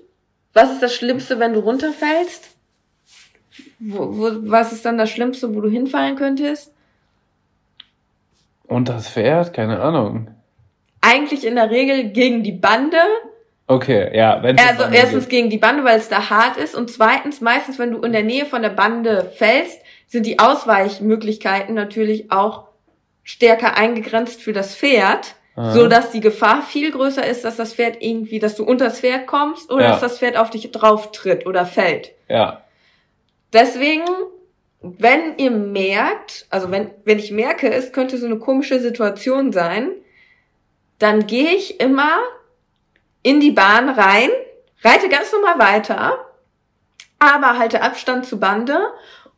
[0.53, 2.55] was ist das Schlimmste, wenn du runterfällst?
[3.79, 6.73] Wo, wo, was ist dann das Schlimmste, wo du hinfallen könntest?
[8.67, 9.53] Und das Pferd?
[9.53, 10.31] Keine Ahnung.
[11.07, 12.97] Eigentlich in der Regel gegen die Bande.
[13.67, 14.41] Okay, ja.
[14.41, 15.29] Wenn's also erstens geht.
[15.29, 16.75] gegen die Bande, weil es da hart ist.
[16.75, 21.75] Und zweitens, meistens, wenn du in der Nähe von der Bande fällst, sind die Ausweichmöglichkeiten
[21.75, 22.65] natürlich auch
[23.23, 25.35] stärker eingegrenzt für das Pferd.
[25.57, 25.71] Aha.
[25.71, 28.99] so dass die Gefahr viel größer ist, dass das Pferd irgendwie, dass du unter das
[28.99, 29.91] Pferd kommst oder ja.
[29.91, 32.11] dass das Pferd auf dich drauf tritt oder fällt.
[32.27, 32.65] Ja.
[33.53, 34.03] Deswegen,
[34.81, 39.91] wenn ihr merkt, also wenn, wenn ich merke, es könnte so eine komische Situation sein,
[40.99, 42.19] dann gehe ich immer
[43.21, 44.29] in die Bahn rein,
[44.83, 46.19] reite ganz normal weiter,
[47.19, 48.77] aber halte Abstand zu Bande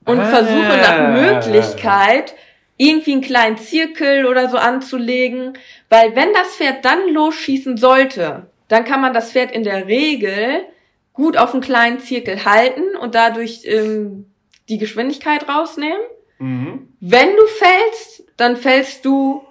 [0.05, 0.25] und ah.
[0.25, 2.35] versuche nach Möglichkeit
[2.77, 5.57] irgendwie einen kleinen Zirkel oder so anzulegen,
[5.89, 10.65] weil wenn das Pferd dann losschießen sollte, dann kann man das Pferd in der Regel
[11.13, 14.31] gut auf einen kleinen Zirkel halten und dadurch ähm,
[14.69, 15.97] die Geschwindigkeit rausnehmen.
[16.37, 16.93] Mhm.
[16.99, 19.46] Wenn du fällst, dann fällst du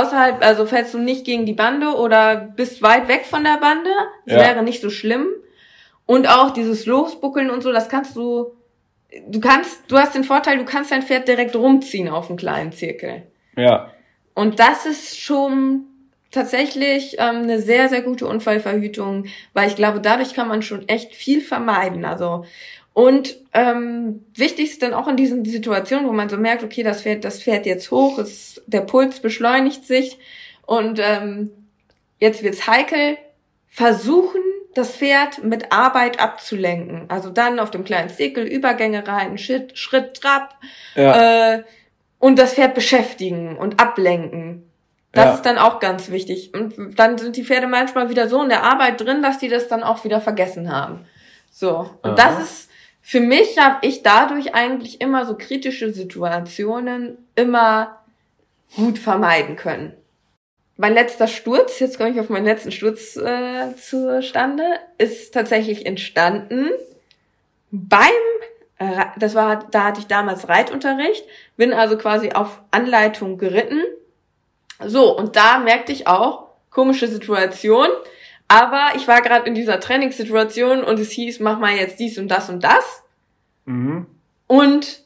[0.00, 3.90] außerhalb, also fällst du nicht gegen die Bande oder bist weit weg von der Bande.
[4.26, 4.48] Das ja.
[4.48, 5.26] wäre nicht so schlimm.
[6.06, 8.52] Und auch dieses Losbuckeln und so, das kannst du,
[9.28, 12.72] du kannst, du hast den Vorteil, du kannst dein Pferd direkt rumziehen auf einen kleinen
[12.72, 13.22] Zirkel.
[13.56, 13.90] Ja.
[14.34, 15.84] Und das ist schon
[16.30, 21.14] tatsächlich ähm, eine sehr, sehr gute Unfallverhütung, weil ich glaube, dadurch kann man schon echt
[21.14, 22.04] viel vermeiden.
[22.04, 22.44] Also
[22.94, 27.02] und ähm, wichtig ist dann auch in diesen Situationen, wo man so merkt, okay, das
[27.02, 30.18] fährt, das fährt jetzt hoch, es, der Puls beschleunigt sich
[30.66, 31.50] und ähm,
[32.18, 33.16] jetzt wird's heikel,
[33.68, 34.40] versuchen,
[34.74, 37.04] das Pferd mit Arbeit abzulenken.
[37.08, 40.54] Also dann auf dem kleinen Zirkel Übergänge rein, Schritt, Schritt, Trab
[40.94, 41.54] ja.
[41.54, 41.62] äh,
[42.18, 44.70] und das Pferd beschäftigen und ablenken.
[45.12, 45.34] Das ja.
[45.34, 46.54] ist dann auch ganz wichtig.
[46.54, 49.68] Und dann sind die Pferde manchmal wieder so in der Arbeit drin, dass die das
[49.68, 51.04] dann auch wieder vergessen haben.
[51.50, 51.90] So.
[52.02, 52.14] Und Aha.
[52.14, 52.70] das ist,
[53.02, 57.98] für mich habe ich dadurch eigentlich immer so kritische Situationen immer
[58.76, 59.92] gut vermeiden können.
[60.76, 64.64] Mein letzter Sturz, jetzt komme ich auf meinen letzten Sturz äh, zustande,
[64.98, 66.70] ist tatsächlich entstanden
[67.70, 68.08] beim,
[69.16, 71.24] das war, da hatte ich damals Reitunterricht,
[71.56, 73.82] bin also quasi auf Anleitung geritten
[74.86, 77.88] so, und da merkte ich auch, komische Situation,
[78.52, 82.28] aber ich war gerade in dieser Trainingssituation und es hieß, mach mal jetzt dies und
[82.28, 83.02] das und das.
[83.64, 84.04] Mhm.
[84.46, 85.04] Und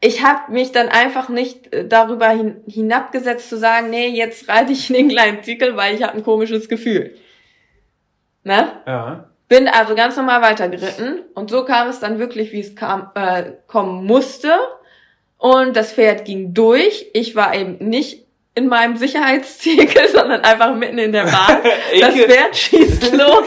[0.00, 4.72] ich habe mich dann einfach nicht äh, darüber hin, hinabgesetzt zu sagen, nee, jetzt reite
[4.72, 7.16] ich in den kleinen Zirkel, weil ich habe ein komisches Gefühl.
[8.44, 8.70] Ne?
[8.86, 9.30] Ja.
[9.48, 13.52] Bin also ganz normal weitergeritten und so kam es dann wirklich, wie es kam, äh,
[13.68, 14.52] kommen musste.
[15.38, 17.06] Und das Pferd ging durch.
[17.14, 18.21] Ich war eben nicht
[18.54, 21.58] in meinem Sicherheitszirkel, sondern einfach mitten in der Bahn.
[22.00, 23.44] Das Pferd schießt los.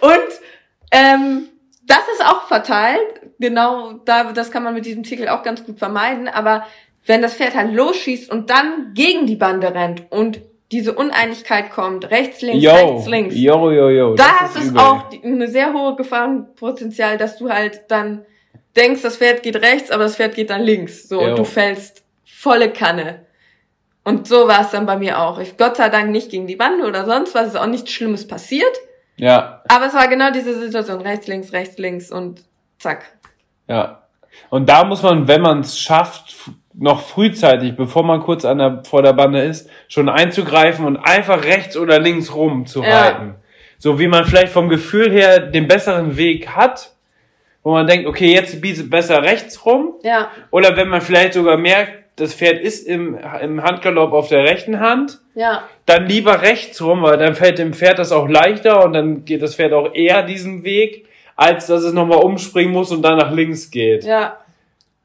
[0.00, 0.28] Und
[0.92, 1.48] ähm,
[1.86, 3.00] das ist auch verteilt.
[3.38, 6.28] Genau, da, das kann man mit diesem Zirkel auch ganz gut vermeiden.
[6.28, 6.66] Aber
[7.06, 12.10] wenn das Pferd halt losschießt und dann gegen die Bande rennt und diese Uneinigkeit kommt,
[12.10, 13.34] rechts, links, Yo, rechts, links.
[13.36, 14.14] yo, yo, yo.
[14.14, 18.24] Da das ist ist auch die- eine sehr hohe Gefahrenpotenzial, dass du halt dann
[18.76, 21.08] denkst, das Pferd geht rechts, aber das Pferd geht dann links.
[21.08, 21.30] So, Jo.
[21.30, 23.26] und du fällst volle Kanne.
[24.10, 25.38] Und so war es dann bei mir auch.
[25.38, 28.26] Ich Gott sei Dank nicht gegen die Bande oder sonst was, ist auch nichts Schlimmes
[28.26, 28.76] passiert.
[29.16, 32.42] Ja, Aber es war genau diese Situation, rechts, links, rechts, links und
[32.78, 33.04] zack.
[33.68, 33.96] ja.
[34.48, 36.34] Und da muss man, wenn man es schafft,
[36.72, 41.44] noch frühzeitig, bevor man kurz an der, vor der Bande ist, schon einzugreifen und einfach
[41.44, 43.02] rechts oder links rum zu Ja.
[43.02, 43.34] reiten.
[43.78, 46.92] So wie man vielleicht vom Gefühl her den besseren Weg hat,
[47.62, 49.94] wo man denkt, okay, jetzt bietet besser rechts rum.
[50.02, 54.44] Ja, Oder wenn man vielleicht sogar merkt, das Pferd ist im, im Handgalopp auf der
[54.44, 58.84] rechten Hand, ja, dann lieber rechts rum, weil dann fällt dem Pferd das auch leichter
[58.84, 61.06] und dann geht das Pferd auch eher diesen Weg,
[61.36, 64.04] als dass es nochmal umspringen muss und dann nach links geht.
[64.04, 64.36] ja,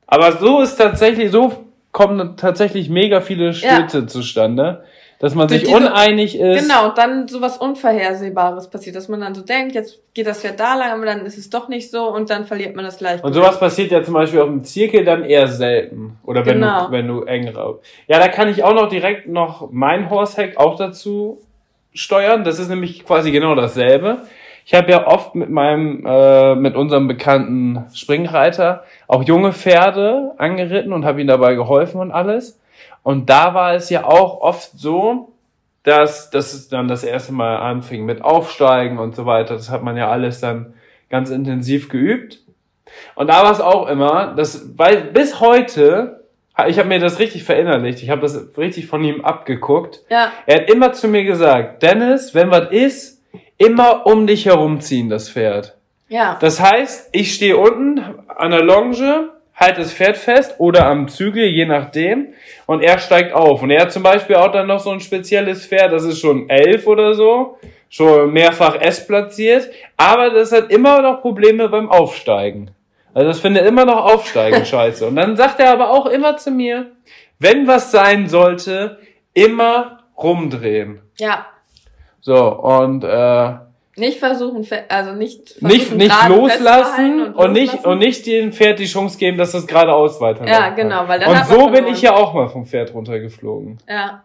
[0.08, 4.84] Aber so ist tatsächlich, so kommen tatsächlich mega viele Stürze zustande,
[5.20, 6.62] dass man sich diese- uneinig ist.
[6.68, 6.90] genau.
[6.90, 10.76] Und dann sowas Unvorhersehbares passiert, dass man dann so denkt, jetzt geht das Pferd da
[10.76, 13.24] lang, aber dann ist es doch nicht so und dann verliert man das gleich.
[13.24, 16.18] Und sowas passiert ja zum Beispiel auf dem Zirkel dann eher selten.
[16.24, 16.88] Oder wenn Genau.
[16.88, 17.82] du, wenn du eng raub.
[18.08, 21.42] Ja, da kann ich auch noch direkt noch mein Horsehack auch dazu
[21.94, 22.44] steuern.
[22.44, 24.20] Das ist nämlich quasi genau dasselbe.
[24.68, 30.92] Ich habe ja oft mit meinem, äh, mit unserem bekannten Springreiter auch junge Pferde angeritten
[30.92, 32.60] und habe ihm dabei geholfen und alles.
[33.04, 35.34] Und da war es ja auch oft so,
[35.84, 39.54] dass, dass es dann das erste Mal anfing mit Aufsteigen und so weiter.
[39.54, 40.74] Das hat man ja alles dann
[41.10, 42.40] ganz intensiv geübt.
[43.16, 46.24] Und da war es auch immer, dass, weil bis heute,
[46.68, 50.02] ich habe mir das richtig verinnerlicht, ich habe das richtig von ihm abgeguckt.
[50.10, 53.22] Ja, Er hat immer zu mir gesagt, Dennis, wenn was ist,
[53.58, 55.76] immer um dich herumziehen, das Pferd.
[56.10, 61.08] ja, Das heißt, ich stehe unten an der Longe, halte das Pferd fest oder am
[61.08, 62.34] Zügel, je nachdem,
[62.66, 63.62] und er steigt auf.
[63.62, 66.50] Und er hat zum Beispiel auch dann noch so ein spezielles Pferd, das ist schon
[66.50, 67.58] elf oder so,
[67.90, 72.72] schon mehrfach S platziert, aber das hat immer noch Probleme beim Aufsteigen.
[73.14, 75.08] Also das findet immer noch Aufsteigen scheiße.
[75.08, 76.92] Und dann sagt er aber auch immer zu mir,
[77.40, 79.00] wenn was sein sollte,
[79.34, 81.02] immer rumdrehen.
[81.18, 81.46] ja.
[82.22, 83.54] So, und äh,
[83.98, 86.50] Nicht versuchen, also nicht nicht, versuchen, nicht gerade loslassen
[87.20, 87.90] festzuhalten und, nicht loslassen.
[87.90, 90.60] und nicht dem Pferd die Chance geben, dass es geradeaus weiterläuft.
[90.60, 93.78] Ja, genau, weil dann Und so bin ich ja auch mal vom Pferd runtergeflogen.
[93.88, 94.24] Ja,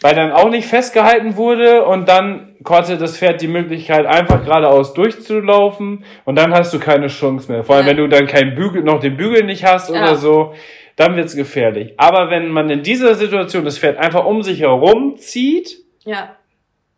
[0.00, 4.92] Weil dann auch nicht festgehalten wurde und dann konnte das Pferd die Möglichkeit, einfach geradeaus
[4.94, 7.62] durchzulaufen und dann hast du keine Chance mehr.
[7.62, 7.90] Vor allem, Ja.
[7.90, 10.02] wenn du dann keinen Bügel, noch den Bügel nicht hast Ja.
[10.02, 10.54] oder so,
[10.96, 11.94] dann wird's gefährlich.
[11.96, 16.36] Aber wenn man in dieser Situation das Pferd einfach um sich herum zieht, ja,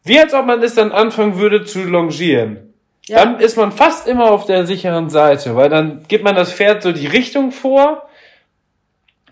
[0.07, 2.73] wie als ob man es dann anfangen würde zu longieren.
[3.07, 3.25] ja.
[3.25, 6.83] Dann ist man fast immer auf der sicheren Seite, weil dann gibt man das Pferd
[6.83, 8.09] so die Richtung vor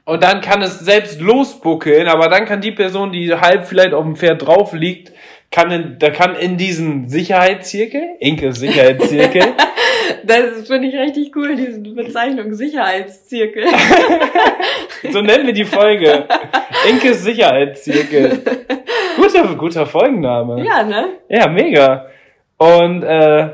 [0.04, 4.04] und dann kann es selbst losbuckeln, aber dann kann die Person, die halb vielleicht auf
[4.04, 5.12] dem Pferd drauf liegt,
[5.50, 9.42] kann in, da kann in diesen Sicherheitszirkel, Inkes Sicherheitszirkel,
[10.24, 13.64] Das finde ich richtig cool, diese Bezeichnung Sicherheitszirkel.
[15.12, 16.26] so nennen wir die Folge,
[16.88, 18.42] Inkes Sicherheitszirkel.
[19.32, 20.64] Guter, guter Folgenname.
[20.64, 21.08] ja, ne?
[21.28, 22.06] Ja, mega.
[22.56, 23.50] Und äh,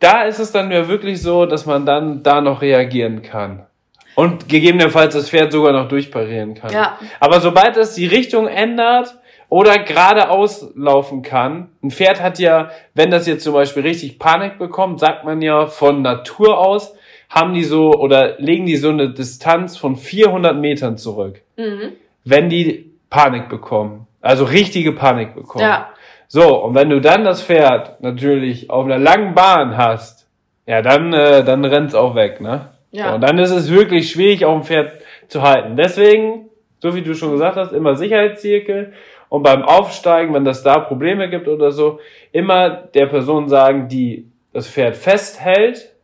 [0.00, 3.66] da ist es dann ja wirklich so, dass man dann da noch reagieren kann.
[4.14, 6.72] Und gegebenenfalls das Pferd sogar noch durchparieren kann.
[6.72, 6.98] Ja.
[7.20, 9.16] Aber sobald es die Richtung ändert
[9.48, 14.58] oder geradeaus laufen kann, ein Pferd hat ja, wenn das jetzt zum Beispiel richtig Panik
[14.58, 16.94] bekommt, sagt man ja von Natur aus,
[17.30, 21.92] haben die so oder legen die so eine Distanz von 400 Metern zurück, Mhm.
[22.24, 24.07] wenn die Panik bekommen.
[24.20, 25.64] Also richtige Panik bekommen.
[25.64, 25.90] Ja,
[26.26, 30.26] So, und wenn du dann das Pferd natürlich auf einer langen Bahn hast,
[30.66, 32.68] ja, dann, äh, dann rennt's auch weg, ne?
[32.90, 33.08] Ja.
[33.08, 34.92] So, und dann ist es wirklich schwierig, auf dem Pferd
[35.28, 35.76] zu halten.
[35.76, 36.48] Deswegen,
[36.80, 38.92] so wie du schon gesagt hast, immer Sicherheitszirkel.
[39.28, 42.00] Und beim Aufsteigen, wenn das da Probleme gibt oder so,
[42.32, 45.94] immer der Person sagen, die das Pferd festhält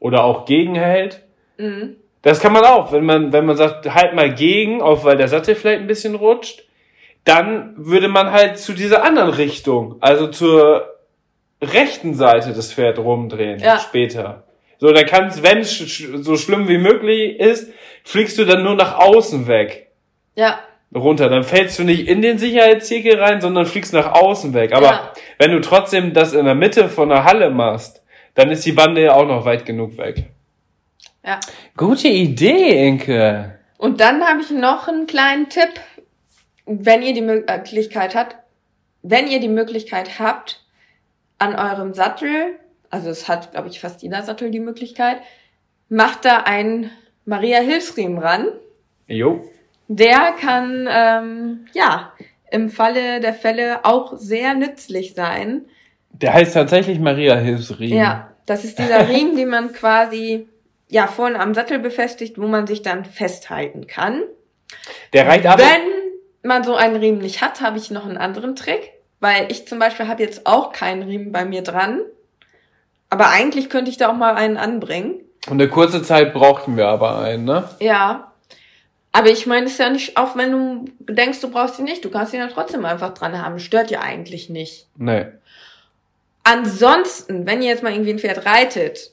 [0.00, 1.22] oder auch gegenhält.
[1.58, 1.96] mhm.
[2.22, 5.28] Das kann man auch, wenn man, wenn man sagt, halt mal gegen, auch weil der
[5.28, 6.65] Sattel vielleicht ein bisschen rutscht,
[7.26, 10.86] dann würde man halt zu dieser anderen Richtung, also zur
[11.62, 13.78] rechten Seite des Pferd rumdrehen, Ja.
[13.78, 14.44] später.
[14.78, 17.72] So, dann kannst, wenn es sch so schlimm wie möglich ist,
[18.04, 19.88] fliegst du dann nur nach außen weg.
[20.34, 20.60] ja,
[20.94, 21.28] runter.
[21.28, 24.72] Dann fällst du nicht in den Sicherheitszirkel rein, sondern fliegst nach außen weg.
[24.72, 25.12] Aber Ja.
[25.38, 28.02] wenn du trotzdem das in der Mitte von der Halle machst,
[28.34, 30.24] dann ist die Bande ja auch noch weit genug weg.
[31.24, 31.40] Ja.
[31.76, 33.58] Gute Idee, Inke.
[33.78, 35.68] Und dann habe ich noch einen kleinen Tipp,
[36.66, 38.36] wenn ihr die Möglichkeit habt,
[39.02, 40.64] wenn ihr die Möglichkeit habt,
[41.38, 42.58] an eurem Sattel,
[42.90, 45.18] also es hat, glaube ich, fast jeder Sattel die Möglichkeit,
[45.88, 46.90] macht da einen
[47.24, 48.48] Maria Hilfsriemen ran.
[49.06, 49.44] Jo.
[49.88, 52.12] Der kann, ähm, ja,
[52.50, 55.66] im Falle der Fälle auch sehr nützlich sein.
[56.10, 57.98] Der heißt tatsächlich Maria Hilfsriemen.
[57.98, 60.48] Ja, das ist dieser Riemen, den man quasi,
[60.88, 64.22] ja, vorne am Sattel befestigt, wo man sich dann festhalten kann.
[65.12, 65.62] Der reicht aber.
[65.62, 65.95] Wenn
[66.46, 69.78] man so einen Riemen nicht hat, habe ich noch einen anderen Trick, weil ich zum
[69.78, 72.00] Beispiel habe jetzt auch keinen Riemen bei mir dran.
[73.10, 75.20] Aber eigentlich könnte ich da auch mal einen anbringen.
[75.48, 77.68] Und eine kurze Zeit brauchten wir aber einen, ne?
[77.80, 78.32] Ja.
[79.12, 82.04] Aber ich meine, es ist ja nicht, auch wenn du denkst, du brauchst ihn nicht,
[82.04, 83.58] du kannst ihn ja trotzdem einfach dran haben.
[83.58, 84.88] Stört ja eigentlich nicht.
[84.96, 85.26] Nee.
[86.44, 89.12] Ansonsten, wenn ihr jetzt mal irgendwie ein Pferd reitet,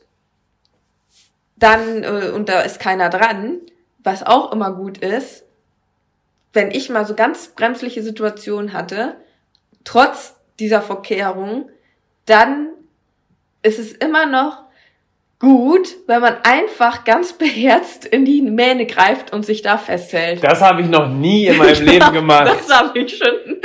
[1.55, 3.59] dann, äh, und da ist keiner dran,
[4.03, 5.43] was auch immer gut ist,
[6.54, 9.16] wenn ich mal so ganz bremsliche Situationen hatte,
[9.84, 11.70] trotz dieser Verkehrung,
[12.26, 12.70] dann
[13.64, 14.64] ist es immer noch
[15.39, 20.41] gut, wenn man einfach ganz beherzt in die Mähne greift und sich da festhält.
[20.43, 22.47] Das habe ich noch nie in meinem Leben gemacht.
[22.47, 23.58] Das habe ich schon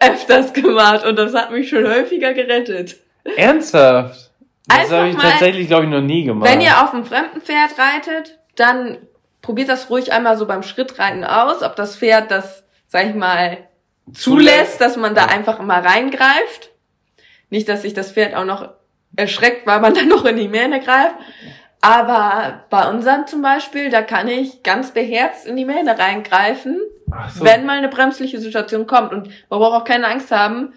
[0.00, 2.96] öfters gemacht und das hat mich schon häufiger gerettet.
[3.36, 4.30] Ernsthaft?
[4.68, 6.50] Das habe ich mal- tatsächlich, glaube ich, noch nie gemacht.
[6.50, 8.98] Wenn ihr auf einem fremden Pferd reitet, dann
[9.46, 13.58] probiert das ruhig einmal so beim Schrittreiten aus, ob das Pferd das, sag ich mal,
[14.12, 16.70] zulässt, dass man da einfach immer reingreift.
[17.48, 18.70] Nicht, dass sich das Pferd auch noch
[19.14, 21.14] erschreckt, weil man dann noch in die Mähne greift.
[21.80, 26.80] Aber bei unseren zum Beispiel, da kann ich ganz beherzt in die Mähne reingreifen,
[27.32, 27.44] so.
[27.44, 29.12] wenn mal eine bremsliche Situation kommt.
[29.12, 30.72] Und man braucht auch keine Angst haben,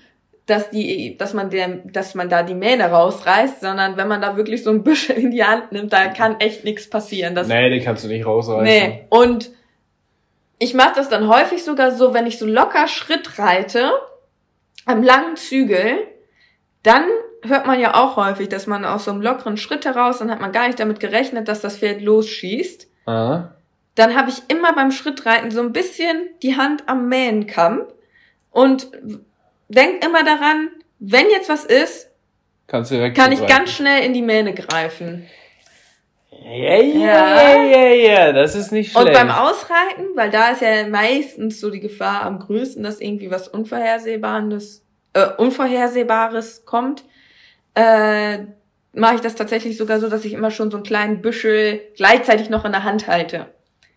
[0.49, 4.35] dass die, dass man der, dass man da die Mähne rausreißt, sondern wenn man da
[4.37, 7.35] wirklich so ein Büschel in die Hand nimmt, da kann echt nichts passieren.
[7.35, 8.63] Das, nee, den kannst du nicht rausreißen.
[8.63, 9.05] nee.
[9.09, 9.51] Und
[10.57, 13.91] ich mache das dann häufig sogar so, wenn ich so locker Schritt reite,
[14.85, 15.99] am langen Zügel,
[16.83, 17.03] dann
[17.43, 20.41] hört man ja auch häufig, dass man aus so einem lockeren Schritt heraus, dann hat
[20.41, 23.51] man gar nicht damit gerechnet, dass das Pferd losschießt Ah.
[23.95, 27.83] dann habe ich immer beim Schrittreiten so ein bisschen die Hand am Mähenkamm
[28.51, 28.87] und
[29.69, 32.09] denk immer daran, wenn jetzt was ist,
[32.67, 35.27] Kannst direkt kann ich ganz schnell in die Mähne greifen.
[36.31, 37.63] Ja, ja, Ja.
[37.63, 39.07] ja, ja, das ist nicht schlecht.
[39.07, 43.31] Und beim Ausreiten, weil da ist ja meistens so die Gefahr am größten, dass irgendwie
[43.31, 47.03] was Unvorhersehbares, äh, Unvorhersehbares kommt,
[47.73, 48.39] äh,
[48.93, 52.49] mache ich das tatsächlich sogar so, dass ich immer schon so einen kleinen Büschel gleichzeitig
[52.49, 53.47] noch in der Hand halte.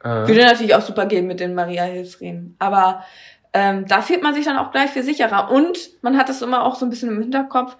[0.02, 0.26] Ah.
[0.26, 2.56] Würde natürlich auch super gehen mit den Maria Hilfsriemen.
[2.58, 3.04] Aber
[3.52, 5.50] ähm, da fühlt man sich dann auch gleich viel sicherer.
[5.50, 7.76] Und man hat das immer auch so ein bisschen im Hinterkopf.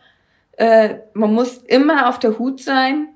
[0.57, 3.09] Äh, man muss immer auf der Hut sein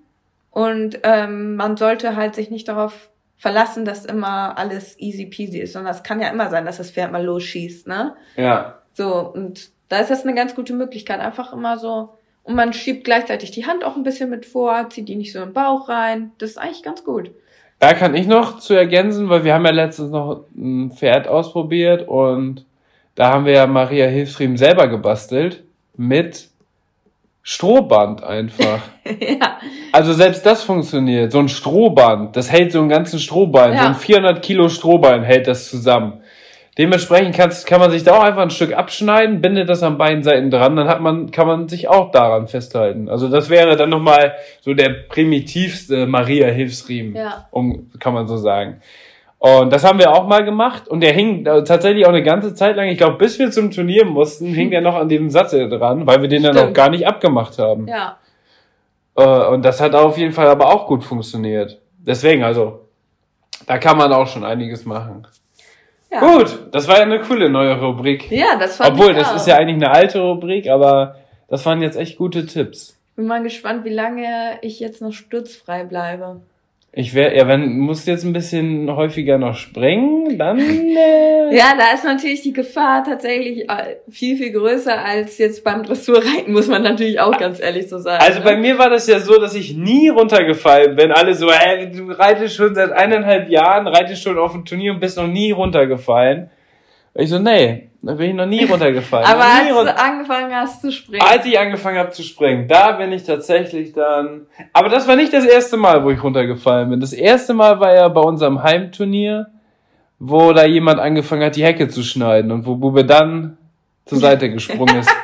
[0.51, 5.75] und ähm, man sollte halt sich nicht darauf verlassen, dass immer alles easy peasy ist,
[5.75, 8.17] sondern es kann ja immer sein, dass das Pferd mal losschießt, ne?
[8.37, 8.79] Ja.
[8.95, 11.21] So, und da ist das eine ganz gute Möglichkeit.
[11.21, 15.09] Einfach immer so, und man schiebt gleichzeitig die Hand auch ein bisschen mit vor, zieht
[15.09, 16.33] die nicht so im Bauch rein.
[16.39, 17.33] Das ist eigentlich ganz gut.
[17.79, 22.09] Da kann ich noch zu ergänzen, weil wir haben ja letztens noch ein Pferd ausprobiert
[22.09, 22.65] und
[23.15, 25.63] da haben wir ja Maria Hilfsriemen selber gebastelt
[25.97, 26.49] mit
[27.43, 28.81] Strohband einfach.
[29.05, 29.59] ja.
[29.93, 31.31] Also selbst das funktioniert.
[31.33, 33.75] So ein Strohband, das hält so einen ganzen Strohballen.
[33.75, 33.83] Ja.
[33.83, 36.23] So ein 400 Kilo Strohballen hält das zusammen.
[36.79, 37.35] Dementsprechend
[37.67, 40.77] kann man sich da auch einfach ein Stück abschneiden, bindet das an beiden Seiten dran,
[40.77, 43.09] dann hat man, kann man sich auch daran festhalten.
[43.09, 47.47] Also das wäre dann nochmal so der primitivste Maria-Hilfsriemen, Ja.
[47.51, 48.83] um, kann man so sagen.
[49.39, 52.53] Und das haben wir auch mal gemacht und der hing äh, tatsächlich auch eine ganze
[52.55, 55.71] Zeit lang, ich glaube, bis wir zum Turnier mussten, hing der noch an dem Sattel
[55.71, 56.71] dran, weil wir den dann Stimmt.
[56.71, 57.87] auch gar nicht abgemacht haben.
[57.89, 58.17] Ja.
[59.17, 61.81] Äh, und das hat auf jeden Fall aber auch gut funktioniert.
[61.99, 62.81] Deswegen, also,
[63.67, 65.27] da kann man auch schon einiges machen.
[66.11, 66.21] Ja.
[66.21, 68.31] Gut, das war ja eine coole neue Rubrik.
[68.31, 69.37] Ja, das fand Obwohl, ich das auch.
[69.37, 71.17] ist ja eigentlich eine alte Rubrik, aber
[71.49, 72.99] das waren jetzt echt gute Tipps.
[73.17, 76.43] Bin mal gespannt, wie lange ich jetzt noch sturzfrei bleibe.
[76.99, 81.93] Ich wäre, ja, wenn, musst jetzt ein bisschen häufiger noch springen, dann, äh, Ja, da
[81.93, 86.83] ist natürlich die Gefahr tatsächlich äh, viel, viel größer als jetzt beim Dressurreiten, muss man
[86.83, 88.25] natürlich auch ganz ehrlich so sagen.
[88.25, 88.45] Also ne?
[88.47, 91.13] bei mir war das ja so, dass ich nie runtergefallen bin.
[91.13, 95.01] Alle so, ey, du reitest schon seit eineinhalb Jahren, reitest schon auf dem Turnier und
[95.01, 96.49] bist noch nie runtergefallen.
[97.19, 99.27] Ich so, nee, da bin ich noch nie runtergefallen.
[99.27, 101.23] Aber als runter- du angefangen hast zu springen.
[101.27, 104.47] Als ich angefangen habe zu springen, da bin ich tatsächlich dann.
[104.73, 107.01] Aber das war nicht das erste Mal, wo ich runtergefallen bin.
[107.01, 109.47] Das erste Mal war ja bei unserem Heimturnier,
[110.19, 113.57] wo da jemand angefangen hat, die Hecke zu schneiden und wo Bube dann
[114.05, 115.11] zur Seite gesprungen ist.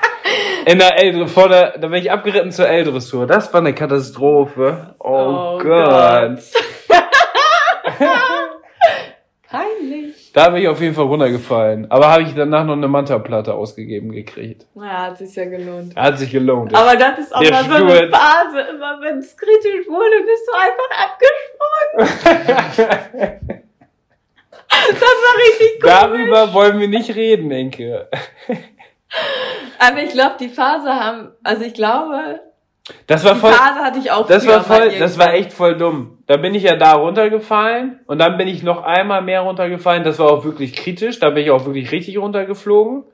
[0.65, 3.27] In der L vor der, da bin ich abgeritten zur L-Dressur.
[3.27, 4.95] Das war eine Katastrophe.
[5.01, 6.39] Oh, Oh Gott.
[9.51, 10.22] Peinlich.
[10.33, 11.91] Da bin ich auf jeden Fall runtergefallen.
[11.91, 14.65] Aber habe ich danach noch eine Manta-Platte ausgegeben gekriegt.
[14.75, 15.95] Ja, hat sich ja gelohnt.
[15.95, 16.75] Hat sich gelohnt.
[16.75, 18.09] Aber das ist auch Der mal so eine.
[18.09, 18.61] Phase.
[18.71, 23.59] Immer wenn es kritisch wurde, bist du einfach abgesprungen.
[24.75, 25.91] Das war richtig cool.
[25.91, 28.09] Darüber wollen wir nicht reden, Enke.
[29.79, 32.41] Aber ich glaube, die Phase haben, also ich glaube,
[33.07, 35.77] Das war die voll, Phase hatte ich auch das war voll, das war echt voll
[35.77, 36.12] dumm.
[36.27, 40.05] Da bin ich ja da runtergefallen und dann bin ich noch einmal mehr runtergefallen.
[40.05, 41.19] Das war auch wirklich kritisch.
[41.19, 43.05] Da bin ich auch wirklich richtig runtergeflogen.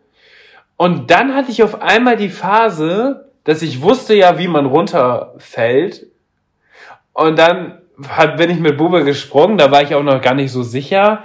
[0.76, 6.06] Und dann hatte ich auf einmal die Phase, dass ich wusste ja, wie man runterfällt.
[7.12, 7.82] Und dann
[8.36, 9.58] bin ich mit Bube gesprungen.
[9.58, 11.24] Da war ich auch noch gar nicht so sicher.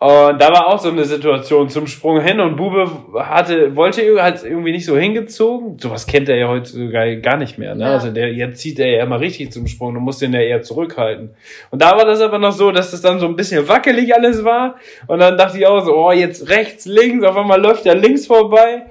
[0.00, 4.44] Und da war auch so eine Situation zum Sprung hin und Bube hatte, wollte, hat
[4.44, 5.76] irgendwie nicht so hingezogen.
[5.80, 7.82] Sowas kennt er ja heute gar, gar nicht mehr, ne?
[7.82, 7.92] Ja.
[7.94, 10.62] Also der, jetzt zieht er ja immer richtig zum Sprung, du musst den ja eher
[10.62, 11.34] zurückhalten.
[11.72, 14.44] Und da war das aber noch so, dass das dann so ein bisschen wackelig alles
[14.44, 14.76] war.
[15.08, 18.28] Und dann dachte ich auch so, oh, jetzt rechts, links, auf einmal läuft er links
[18.28, 18.86] vorbei.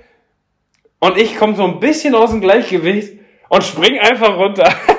[0.99, 3.13] Und ich komme so ein bisschen aus dem Gleichgewicht
[3.47, 4.69] und spring einfach runter.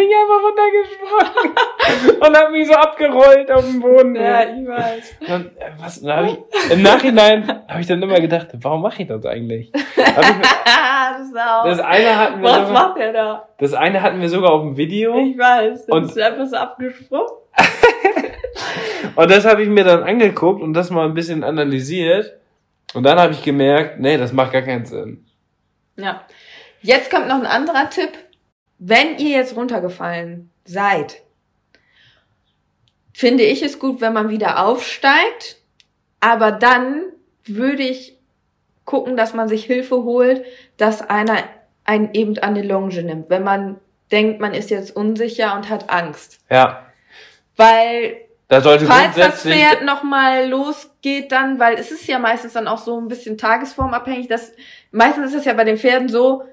[0.00, 4.16] bin ich einfach runtergesprungen und hab mich so abgerollt auf dem Boden.
[4.16, 5.14] Ja, ich weiß.
[5.26, 9.02] Dann, äh, was, dann hab ich, Im Nachhinein habe ich dann immer gedacht, warum mache
[9.02, 9.70] ich das eigentlich?
[11.32, 13.48] Das eine hatten wir Was sogar, macht er da?
[13.58, 15.86] das eine hatten wir sogar auf dem Video Ich weiß.
[15.88, 17.26] Und- Und ist einfach so abgesprungen.
[19.16, 22.36] und das habe ich mir dann angeguckt und das mal ein bisschen analysiert
[22.94, 25.24] und dann habe ich gemerkt, nee, das macht gar keinen Sinn.
[25.96, 26.22] Ja.
[26.82, 28.10] Jetzt kommt noch ein anderer Tipp.
[28.82, 31.20] Wenn ihr jetzt runtergefallen seid,
[33.12, 35.58] finde ich es gut, wenn man wieder aufsteigt.
[36.18, 37.02] Aber dann
[37.44, 38.16] würde ich
[38.86, 40.44] gucken, dass man sich Hilfe holt,
[40.78, 41.36] dass einer
[41.84, 43.78] einen eben an die Longe nimmt, wenn man
[44.10, 46.40] denkt, man ist jetzt unsicher und hat Angst.
[46.50, 46.86] Ja,
[47.56, 48.16] Weil
[48.48, 52.78] da sollte falls das Pferd nochmal losgeht dann, weil es ist ja meistens dann auch
[52.78, 54.52] so ein bisschen tagesformabhängig, dass
[54.90, 56.44] meistens ist es ja bei den Pferden so,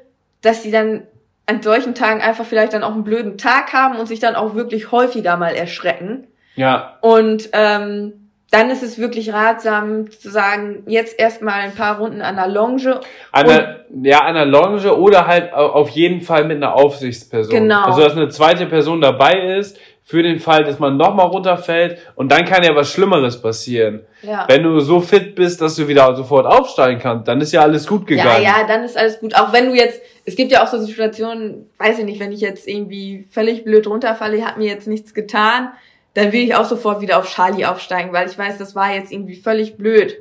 [0.41, 1.07] dass sie dann
[1.47, 4.53] an solchen Tagen einfach vielleicht dann auch einen blöden Tag haben und sich dann auch
[4.53, 6.27] wirklich häufiger mal erschrecken.
[6.55, 8.13] ja, Und ähm,
[8.51, 13.01] dann ist es wirklich ratsam zu sagen, jetzt erstmal ein paar Runden an der Longe.
[13.33, 17.53] an der, ja, an der Longe oder halt au- auf jeden Fall mit einer Aufsichtsperson.
[17.53, 17.83] Genau.
[17.83, 19.77] Also, dass eine zweite Person dabei ist,
[20.09, 24.03] für den Fall, dass man nochmal runterfällt und dann kann ja was Schlimmeres passieren.
[24.21, 24.45] Ja.
[24.47, 27.85] Wenn du so fit bist, dass du wieder sofort aufsteigen kannst, dann ist ja alles
[27.85, 28.41] gut Ja, gegangen.
[28.41, 29.35] ja, dann ist alles gut.
[29.35, 32.39] Auch wenn du jetzt, es gibt ja auch so Situationen, weiß ich nicht, wenn ich
[32.39, 35.73] jetzt irgendwie völlig blöd runterfalle, hat mir jetzt nichts getan,
[36.13, 39.11] dann will ich auch sofort wieder auf Charlie aufsteigen, weil ich weiß, das war jetzt
[39.11, 40.15] irgendwie völlig blöd.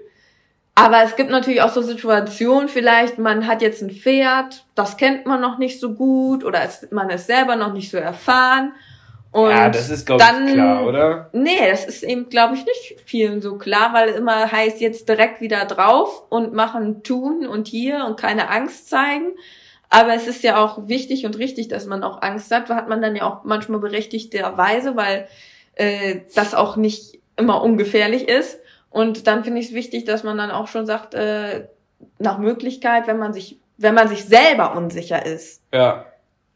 [0.74, 5.26] Aber es gibt natürlich auch so Situationen, vielleicht man hat jetzt ein Pferd, das kennt
[5.26, 8.72] man noch nicht so gut oder es, man ist selber noch nicht so erfahren.
[9.37, 11.28] Und ja, das ist, glaube ich, klar, oder?
[11.34, 15.43] Nee, das ist eben, glaube ich, nicht vielen so klar, weil immer heißt, jetzt direkt
[15.43, 19.34] wieder drauf und machen, tun und hier und keine Angst zeigen.
[19.91, 22.70] Aber es ist ja auch wichtig und richtig, dass man auch Angst hat.
[22.70, 25.28] Hat man dann ja auch manchmal berechtigterweise, weil
[25.74, 28.59] äh, das auch nicht immer ungefährlich ist.
[28.89, 31.66] Und dann finde ich es wichtig, dass man dann auch schon sagt, äh,
[32.18, 36.07] nach Möglichkeit, wenn man sich, wenn man sich selber unsicher ist, Ja,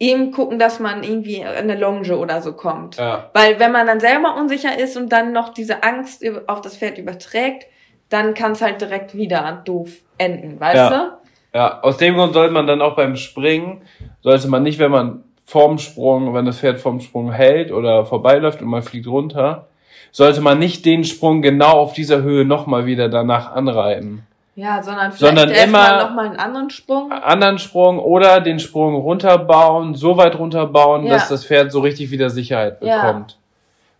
[0.00, 2.96] eben gucken, dass man irgendwie in eine Longe oder so kommt.
[2.96, 3.30] ja.
[3.34, 6.98] Weil wenn man dann selber unsicher ist und dann noch diese Angst auf das Pferd
[6.98, 7.66] überträgt,
[8.08, 11.16] dann kann es halt direkt wieder doof enden, weißt Ja.
[11.52, 13.82] Ja, aus dem Grund sollte man dann auch beim Springen,
[14.22, 18.62] sollte man nicht, wenn man vorm Sprung, wenn das Pferd vorm Sprung hält oder vorbeiläuft
[18.62, 19.66] und man fliegt runter,
[20.12, 24.24] sollte man nicht den Sprung genau auf dieser Höhe nochmal wieder danach anreiten.
[24.56, 27.12] Ja, sondern vielleicht Sondern immer- noch mal einen anderen Sprung.
[27.12, 31.14] Anderen Sprung oder den Sprung runterbauen, so weit runterbauen, Ja.
[31.14, 33.00] dass das Pferd so richtig wieder Sicherheit Ja.
[33.02, 33.36] bekommt.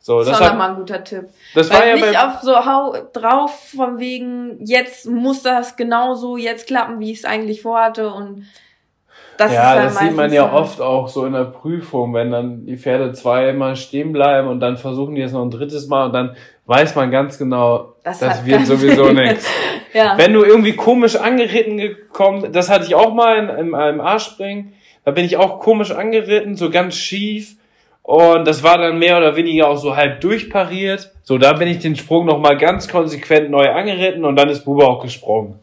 [0.03, 1.29] So, Das das, hat, nochmal ein guter Tipp.
[1.55, 6.37] das war Weil ja nicht auf so hau drauf von wegen, jetzt muss das genauso
[6.39, 8.47] jetzt klappen, wie ich es eigentlich vorhatte und
[9.37, 12.67] das ja, das sieht man ja so- oft auch so in der Prüfung, wenn dann
[12.67, 16.13] die Pferde zweimal stehen bleiben und dann versuchen die es noch ein drittes Mal und
[16.13, 16.35] dann
[16.71, 19.47] weiß man ganz genau, Das das, wird sowieso nichts.
[19.93, 20.17] Ja.
[20.17, 24.73] Wenn du irgendwie komisch angeritten gekommen, das hatte ich auch mal in, in einem A-Springen,
[25.05, 27.57] da bin ich auch komisch angeritten, so ganz schief
[28.05, 31.11] und das war dann mehr oder weniger auch so halb durchpariert.
[31.25, 34.87] So, da bin ich den Sprung nochmal ganz konsequent neu angeritten und dann ist Bube
[34.87, 35.59] auch gesprungen.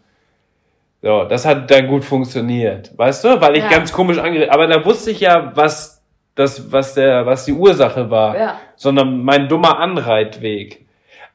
[1.01, 3.69] So, das hat dann gut funktioniert, weißt du, weil ich Ja.
[3.69, 6.03] ganz komisch angeritten, aber da wusste ich ja, was
[6.35, 8.59] das, was der, was die Ursache war Ja.
[8.75, 10.85] sondern mein dummer Anreitweg.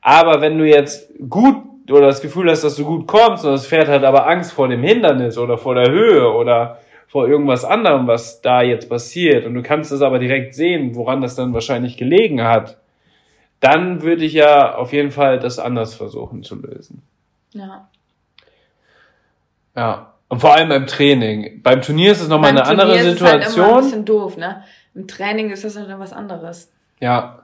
[0.03, 1.57] Aber wenn du jetzt gut
[1.91, 4.69] oder das Gefühl hast, dass du gut kommst und das Pferd hat aber Angst vor
[4.69, 9.55] dem Hindernis oder vor der Höhe oder vor irgendwas anderem, was da jetzt passiert und
[9.55, 12.79] du kannst es aber direkt sehen, woran das dann wahrscheinlich gelegen hat,
[13.61, 17.03] dann würde ich ja auf jeden Fall das anders versuchen zu lösen.
[17.53, 17.89] Ja.
[19.77, 20.15] Ja.
[20.29, 21.63] Und vor allem beim Training.
[21.63, 23.67] Beim Turnier ist es nochmal eine andere Turnier ist es halt Situation.
[23.67, 24.65] immer ein bisschen doof, ne?
[24.95, 26.73] Im Training ist das halt noch was anderes.
[27.01, 27.42] Ja.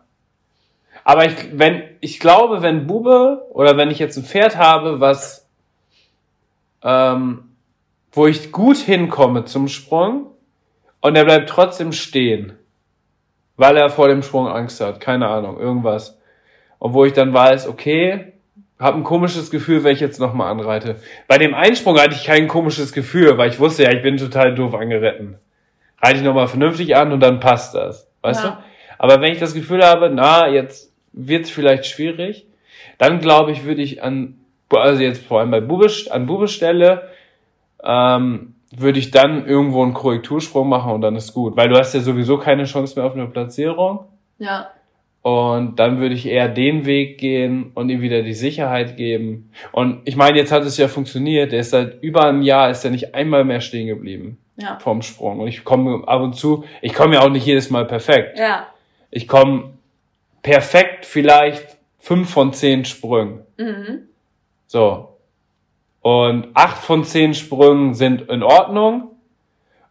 [1.09, 5.49] Aber ich, wenn, ich glaube, wenn Bube oder wenn ich jetzt ein Pferd habe, was,
[6.83, 7.45] ähm,
[8.13, 10.27] wo ich gut hinkomme zum Sprung
[11.01, 12.59] und er bleibt trotzdem stehen,
[13.57, 16.19] weil er vor dem Sprung Angst hat, keine Ahnung, irgendwas.
[16.79, 18.35] Und wo ich dann weiß, okay,
[18.79, 20.97] habe ein komisches Gefühl, wenn ich jetzt nochmal anreite.
[21.27, 24.55] Bei dem Einsprung hatte ich kein komisches Gefühl, weil ich wusste ja, ich bin total
[24.55, 25.39] doof angeritten.
[26.03, 28.11] Reite ich nochmal vernünftig an und dann passt das.
[28.21, 28.51] Weißt Ja.
[28.51, 28.57] du?
[28.99, 32.47] Aber wenn ich das Gefühl habe, na, jetzt wird's vielleicht schwierig,
[32.99, 34.39] dann glaube ich, würde ich an,
[34.71, 37.09] also jetzt vor allem bei Bube, an Bube-Stelle,
[37.83, 41.57] ähm, würde ich dann irgendwo einen Korrektursprung machen und dann ist gut.
[41.57, 44.01] Weil du hast ja sowieso keine Chance mehr auf eine Platzierung.
[44.39, 44.69] Ja.
[45.23, 49.51] Und dann würde ich eher den Weg gehen und ihm wieder die Sicherheit geben.
[49.73, 51.53] Und ich meine, jetzt hat es ja funktioniert.
[51.53, 54.79] Der ist seit über einem Jahr, ist er nicht einmal mehr stehen geblieben Ja.
[54.81, 55.41] vom Sprung.
[55.41, 58.39] Und ich komme ab und zu, ich komme ja auch nicht jedes Mal perfekt.
[58.39, 58.67] Ja.
[59.11, 59.71] Ich komme
[60.43, 63.41] perfekt vielleicht fünf von zehn Sprüngen.
[63.57, 64.09] Mhm.
[64.67, 65.17] So.
[66.01, 69.11] Und acht von zehn Sprüngen sind in Ordnung.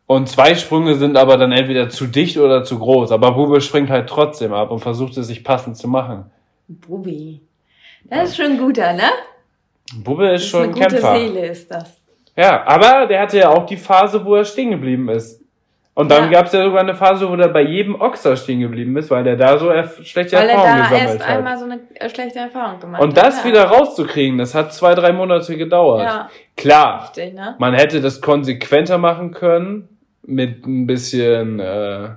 [0.06, 3.12] Und zwei Sprünge sind aber dann entweder zu dicht oder zu groß.
[3.12, 6.32] Aber Bube springt halt trotzdem ab und versucht es sich passend zu machen.
[6.68, 7.42] Bubi.
[8.06, 9.10] Das ist schon ein guter, ne?
[10.02, 11.18] Bube ist Das schon eine ein gute Kämpfer.
[11.18, 12.00] Seele ist das.
[12.38, 15.42] Ja, aber der hatte ja auch die Phase, wo er stehen geblieben ist.
[15.98, 16.30] Und dann Ja.
[16.42, 19.36] gab's ja sogar eine Phase, wo der bei jedem Ochser stehen geblieben ist, weil der
[19.36, 19.72] da so
[20.04, 21.38] schlechte Weil er Erfahrungen da gesammelt erst hat.
[21.38, 23.26] einmal so eine äh, schlechte Erfahrung gemacht Und hat.
[23.26, 23.50] das ja.
[23.50, 26.04] wieder rauszukriegen, das hat zwei, drei Monate gedauert.
[26.04, 27.56] Ja, Klar, richtig, ne?
[27.58, 29.90] man hätte das konsequenter machen können,
[30.22, 32.10] mit ein bisschen, äh,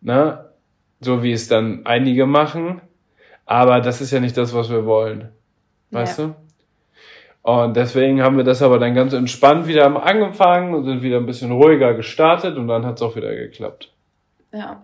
[0.00, 0.44] ne,
[1.00, 2.80] so wie es dann einige machen.
[3.44, 5.28] Aber das ist ja nicht das, was wir wollen.
[5.90, 6.34] Weißt du?
[7.42, 11.16] Und deswegen haben wir das aber dann ganz entspannt wieder am angefangen und sind wieder
[11.16, 13.92] ein bisschen ruhiger gestartet und dann hat es auch wieder geklappt.
[14.52, 14.82] Ja.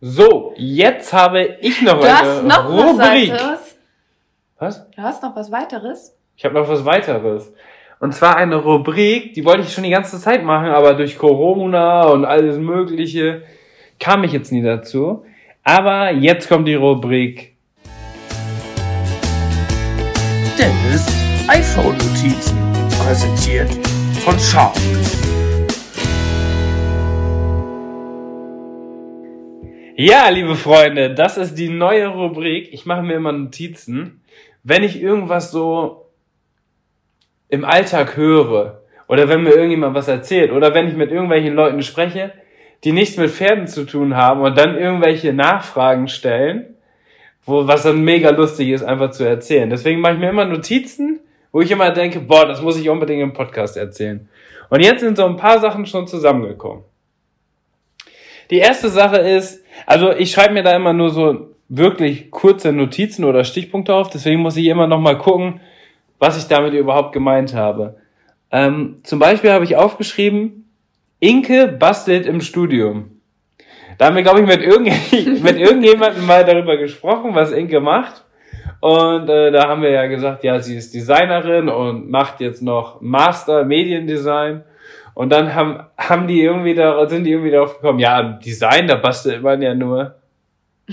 [0.00, 3.32] So, jetzt habe ich noch Du eine hast noch was Rubrik.
[3.32, 3.78] weiteres?
[4.58, 4.90] Was?
[4.90, 6.16] Du hast noch was weiteres?
[6.36, 7.50] Ich habe noch was weiteres.
[7.98, 12.02] Und zwar eine Rubrik, die wollte ich schon die ganze Zeit machen, aber durch Corona
[12.08, 13.42] und alles Mögliche
[13.98, 15.24] kam ich jetzt nie dazu.
[15.62, 17.56] Aber jetzt kommt die Rubrik.
[20.58, 22.56] Dennis iPhone-Notizen.
[23.04, 23.68] Präsentiert
[24.24, 24.74] von Sharp.
[29.96, 32.72] Ja, liebe Freunde, das ist die neue Rubrik.
[32.72, 34.22] Ich mache mir immer Notizen,
[34.62, 36.06] wenn ich irgendwas so
[37.50, 41.82] im Alltag höre oder wenn mir irgendjemand was erzählt oder wenn ich mit irgendwelchen Leuten
[41.82, 42.32] spreche,
[42.84, 46.74] die nichts mit Pferden zu tun haben und dann irgendwelche Nachfragen stellen,
[47.44, 49.68] wo was dann mega lustig ist, einfach zu erzählen.
[49.68, 51.13] Deswegen mache ich mir immer Notizen,
[51.54, 54.28] wo ich immer denke, boah, das muss ich unbedingt im Podcast erzählen.
[54.70, 56.82] Und jetzt sind so ein paar Sachen schon zusammengekommen.
[58.50, 63.24] Die erste Sache ist, also ich schreibe mir da immer nur so wirklich kurze Notizen
[63.24, 65.60] oder Stichpunkte auf, deswegen muss ich immer noch mal gucken,
[66.18, 67.98] was ich damit überhaupt gemeint habe.
[68.50, 70.68] Ähm, zum Beispiel habe ich aufgeschrieben,
[71.20, 73.20] Inke bastelt im Studium.
[73.98, 74.90] Da haben wir, glaube ich, mit, irgend
[75.44, 78.24] mit irgendjemandem mal darüber gesprochen, was Inke macht.
[78.84, 83.00] Und äh, da haben wir ja gesagt, ja, sie ist Designerin und macht jetzt noch
[83.00, 84.62] Master Mediendesign.
[85.14, 88.96] Und dann haben, haben die irgendwie da, sind die irgendwie darauf gekommen, ja, Design, da
[88.96, 90.16] bastelt man ja nur.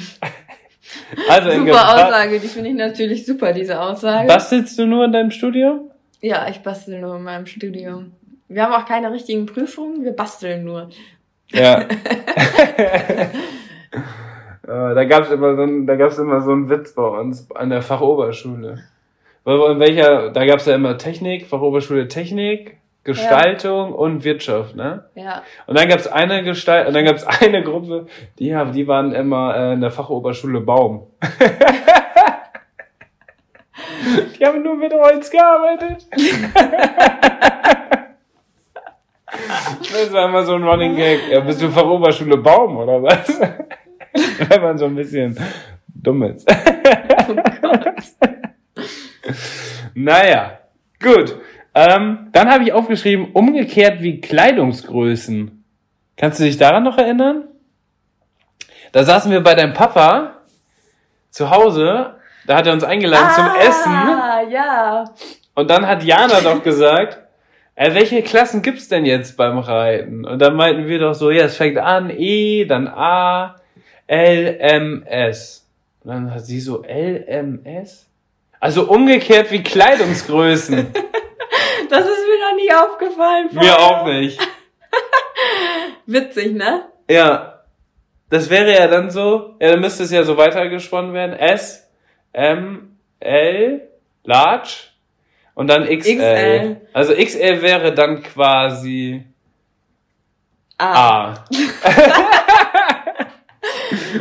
[1.30, 4.26] also Super Aussage, die finde ich natürlich super, diese Aussage.
[4.26, 5.92] bastelst du nur in deinem Studium?
[6.22, 8.14] Ja, ich bastel nur in meinem Studium.
[8.48, 10.92] Wir haben auch keine richtigen Prüfungen, wir basteln nur.
[11.52, 11.84] Ja.
[14.64, 17.82] Da gab's immer so ein, da gab's immer so einen Witz bei uns an der
[17.82, 18.84] Fachoberschule.
[19.44, 25.06] Weil In welcher, da gab's ja immer Technik, Fachoberschule Technik, Gestaltung und Wirtschaft, ne?
[25.16, 25.42] Ja.
[25.66, 28.06] Und dann gab's eine Gestalt, und dann gab's eine Gruppe,
[28.38, 31.08] die haben, die waren immer äh, in der Fachoberschule Baum.
[34.40, 36.06] die haben nur mit Holz gearbeitet.
[39.94, 41.30] Das war immer so ein Running Gag.
[41.30, 43.40] Ja, bist du Fachoberschule Baum oder was?
[44.50, 45.38] Wenn man so ein bisschen
[45.88, 46.50] dumm ist.
[47.30, 47.96] Oh Gott.
[49.94, 50.60] Naja,
[51.02, 51.38] gut.
[51.74, 55.64] Ähm, dann habe ich aufgeschrieben, umgekehrt wie Kleidungsgrößen.
[56.18, 57.46] Kannst du dich daran noch erinnern?
[58.92, 60.42] Da saßen wir bei deinem Papa
[61.30, 63.92] zu Hause Da hat er uns eingeladen zum Essen.
[63.92, 65.06] Ah, ja.
[65.56, 67.20] Und dann hat Jana doch gesagt,
[67.76, 70.26] äh, welche Klassen gibt's denn jetzt beim Reiten?
[70.26, 73.56] Und dann meinten wir doch so, ja, es fängt an, E, dann A,
[74.12, 75.66] L, M, S.
[76.04, 78.08] Und dann hat sie so, L, M, S?
[78.60, 80.94] Also umgekehrt wie Kleidungsgrößen.
[81.90, 83.50] Das ist mir noch nie aufgefallen.
[83.52, 84.40] Mir auch nicht.
[86.06, 86.86] Witzig, ne?
[87.10, 87.64] Ja.
[88.30, 91.34] Das wäre ja dann so, ja, dann müsste es ja so weitergesponnen werden.
[91.34, 91.90] S,
[92.32, 93.90] M, L,
[94.24, 94.70] Large
[95.54, 95.98] und dann XL.
[96.16, 96.82] XL.
[96.94, 99.26] Also XL wäre dann quasi
[100.78, 101.34] Ah.
[101.34, 101.46] A.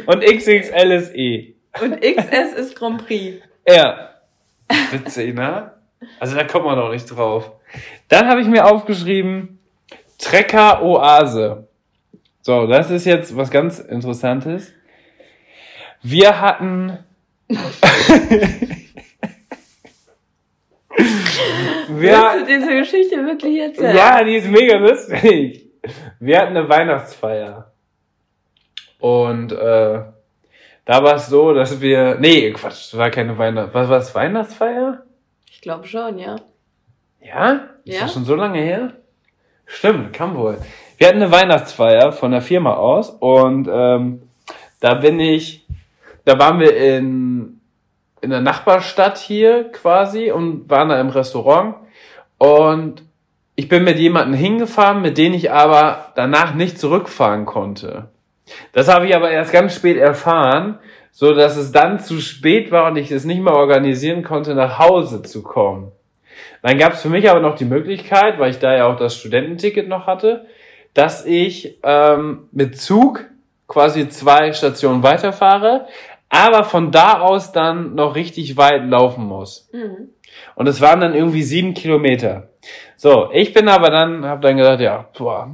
[0.07, 1.55] und XXL ist E.
[1.81, 3.43] Und XS ist Grand Prix.
[3.67, 4.11] Ja.
[4.91, 5.73] Witzig, ne?
[6.19, 7.53] Also da kommt man doch nicht drauf.
[8.09, 9.59] Dann habe ich mir aufgeschrieben,
[10.19, 11.69] Trecker Oase.
[12.43, 14.73] So, das ist jetzt was ganz Interessantes.
[16.03, 16.99] Wir hatten.
[17.49, 17.59] wir,
[21.89, 23.97] Willst du diese Geschichte wirklich erzählen?
[23.97, 25.67] ja, die ist mega lustig.
[26.19, 27.70] Wir hatten eine Weihnachtsfeier.
[29.01, 30.01] Und äh,
[30.85, 32.17] da war es so, dass wir.
[32.21, 33.71] Nee, Quatsch, war keine Weihnacht.
[33.73, 34.15] Was war es?
[34.15, 35.03] Weihnachtsfeier?
[35.51, 36.37] Ich glaube schon, ja.
[37.23, 37.61] Ja?
[37.85, 38.01] Ist Ja.
[38.03, 38.93] das schon so lange her?
[39.67, 40.59] Stimmt, kann wohl.
[40.99, 44.23] Wir hatten eine Weihnachtsfeier von der Firma aus und ähm,
[44.81, 45.67] da bin ich,
[46.25, 47.61] da waren wir in,
[48.21, 51.77] in der Nachbarstadt hier quasi und waren da im Restaurant
[52.39, 53.03] und
[53.55, 58.09] ich bin mit jemandem hingefahren, mit dem ich aber danach nicht zurückfahren konnte.
[58.73, 60.79] Das habe ich aber erst ganz spät erfahren,
[61.11, 64.79] so dass es dann zu spät war und ich es nicht mehr organisieren konnte, nach
[64.79, 65.93] Hause zu kommen.
[66.63, 69.17] Dann gab es für mich aber noch die Möglichkeit, weil ich da ja auch das
[69.17, 70.47] Studententicket noch hatte,
[70.95, 73.25] dass ich ähm, mit Zug
[73.67, 75.87] quasi zwei Stationen weiterfahre,
[76.29, 79.69] aber von da aus dann noch richtig weit laufen muss.
[79.73, 80.11] Mhm.
[80.55, 82.49] Und es waren dann irgendwie sieben Kilometer.
[82.97, 85.51] So, ich bin aber dann, habe dann gedacht, ja, boah,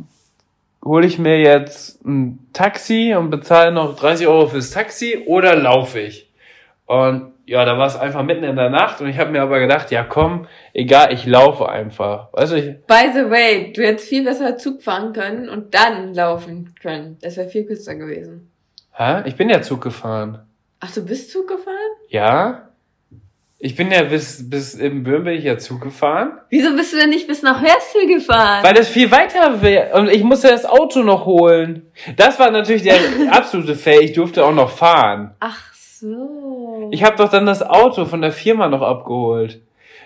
[0.87, 6.01] hole ich mir jetzt ein Taxi und bezahle noch 30 Euro fürs Taxi oder laufe
[6.01, 6.32] ich?
[6.87, 9.61] Und ja, da war es einfach mitten in der Nacht und ich habe mir aber
[9.61, 12.32] gedacht, ja komm, egal, ich laufe einfach.
[12.32, 16.14] Weißt du, ich, By the way, du hättest viel besser Zug fahren können und dann
[16.14, 17.18] laufen können.
[17.22, 18.51] Das wäre viel kürzer gewesen.
[18.93, 19.22] hä?
[19.26, 20.41] ich bin ja Zug gefahren.
[20.80, 21.76] Ach, du bist Zug gefahren?
[22.09, 22.68] Ja?
[23.59, 26.32] Ich bin ja bis, bis in Böhm bin ich ja Zug gefahren.
[26.50, 28.62] Wieso bist du denn nicht bis nach Hörstel gefahren?
[28.62, 29.98] Weil das viel weiter wäre.
[29.98, 31.90] Und ich musste das Auto noch holen.
[32.16, 32.96] Das war natürlich der
[33.30, 34.02] absolute Fail.
[34.02, 35.34] Ich durfte auch noch fahren.
[35.40, 36.90] Ach so.
[36.92, 39.62] Ich habe doch dann das Auto von der Firma noch abgeholt.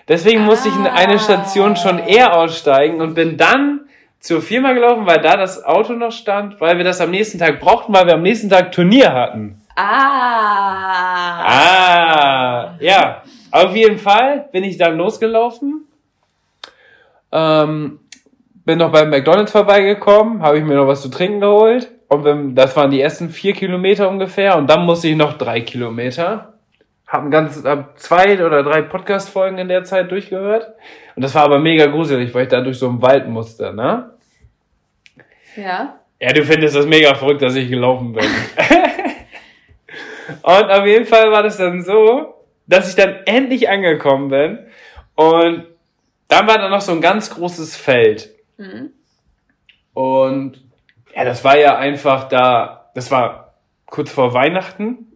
[0.07, 3.81] Deswegen musste ich in eine Station schon eher aussteigen und bin dann
[4.19, 7.59] zur Firma gelaufen, weil da das Auto noch stand, weil wir das am nächsten Tag
[7.59, 9.61] brauchten, weil wir am nächsten Tag Turnier hatten.
[9.75, 11.43] Ah.
[11.43, 13.23] Ah, ja.
[13.51, 15.87] Auf jeden Fall bin ich dann losgelaufen.
[17.31, 17.99] Ähm,
[18.65, 21.89] bin noch beim McDonalds vorbeigekommen, habe ich mir noch was zu trinken geholt.
[22.07, 24.57] Und bin, das waren die ersten vier Kilometer ungefähr.
[24.57, 26.53] Und dann musste ich noch drei Kilometer.
[27.07, 30.73] Hab, ein ganz, hab zwei oder drei Podcast-Folgen in der Zeit durchgehört.
[31.15, 34.11] Und das war aber mega gruselig, weil ich da durch so einen Wald musste, ne?
[35.55, 35.97] Ja.
[36.19, 38.23] Ja, du findest das mega verrückt, dass ich gelaufen bin.
[40.43, 42.40] und auf jeden Fall war das dann so,
[42.71, 44.59] dass ich dann endlich angekommen bin.
[45.15, 45.67] Und
[46.29, 48.29] dann war da noch so ein ganz großes Feld.
[48.57, 48.91] Mhm.
[49.93, 50.63] Und
[51.13, 53.55] ja, das war ja einfach da, das war
[53.87, 55.11] kurz vor Weihnachten.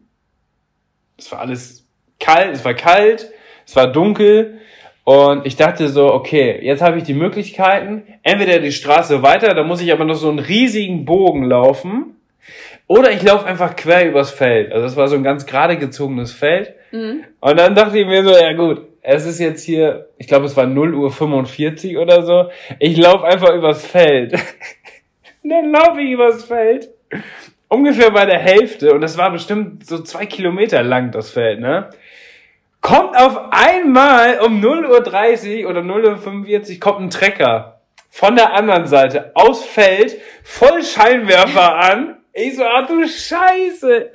[1.17, 1.87] Es war alles
[2.19, 3.31] kalt, es war kalt,
[3.65, 4.59] es war dunkel.
[5.05, 9.63] Und ich dachte so, okay, jetzt habe ich die Möglichkeiten, entweder die Straße weiter, da
[9.63, 12.17] muss ich aber noch so einen riesigen Bogen laufen,
[12.87, 14.71] oder ich laufe einfach quer übers Feld.
[14.71, 16.73] Also das war so ein ganz gerade gezogenes Feld.
[16.91, 17.23] Mhm.
[17.39, 20.55] Und dann dachte ich mir so, ja gut, es ist jetzt hier, ich glaube es
[20.55, 22.49] war 0 Uhr 45 oder so.
[22.79, 24.33] Ich laufe einfach übers Feld.
[25.43, 26.89] Dann laufe ich übers Feld.
[27.67, 28.93] Ungefähr bei der Hälfte.
[28.93, 31.91] Und das war bestimmt so zwei Kilometer lang, das Feld, ne?
[32.81, 38.87] Kommt auf einmal um 0.30 Uhr oder 0.45 Uhr kommt ein Trecker von der anderen
[38.87, 42.14] Seite aus Feld, voll Scheinwerfer an.
[42.37, 44.09] Ich so, ach du Scheiße.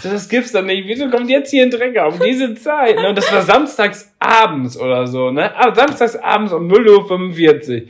[0.00, 0.88] So, das gibt's doch nicht.
[0.88, 2.96] Wieso kommt jetzt hier ein Trecker um diese Zeit?
[2.96, 3.10] Ne?
[3.10, 5.54] Und das war samstags abends oder so, ne?
[5.54, 7.88] Aber samstags abends um 0.45 Uhr.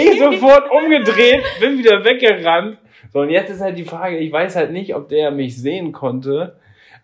[0.00, 2.78] Ich sofort umgedreht, bin wieder weggerannt.
[3.12, 5.92] So, und jetzt ist halt die Frage, ich weiß halt nicht, ob der mich sehen
[5.92, 6.56] konnte.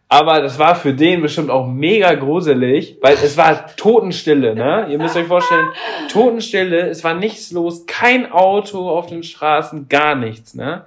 [0.08, 4.86] Aber das war für den bestimmt auch mega gruselig, weil es war Totenstille, ne?
[4.88, 5.68] Ihr müsst euch vorstellen,
[6.10, 10.86] Totenstille, es war nichts los, kein Auto auf den Straßen, gar nichts, ne?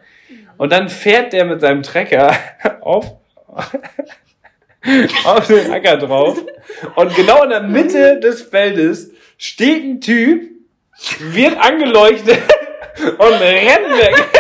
[0.58, 2.36] Und dann fährt der mit seinem Trecker
[2.82, 3.14] auf,
[5.26, 6.38] auf den Acker drauf.
[6.96, 10.44] Und genau in der Mitte des Feldes steht ein Typ,
[11.20, 12.40] wird angeleuchtet
[13.18, 14.16] und rennt weg.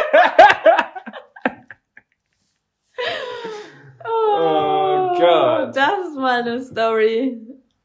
[4.39, 5.75] Oh Gott.
[5.75, 7.37] Das ist mal eine Story.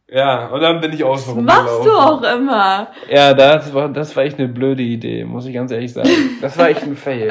[0.08, 2.88] Ja, und dann bin ich Das rum machst du auch immer.
[3.08, 6.10] Ja, das war, das war echt eine blöde Idee, muss ich ganz ehrlich sagen.
[6.42, 7.30] Das war echt ein Fail.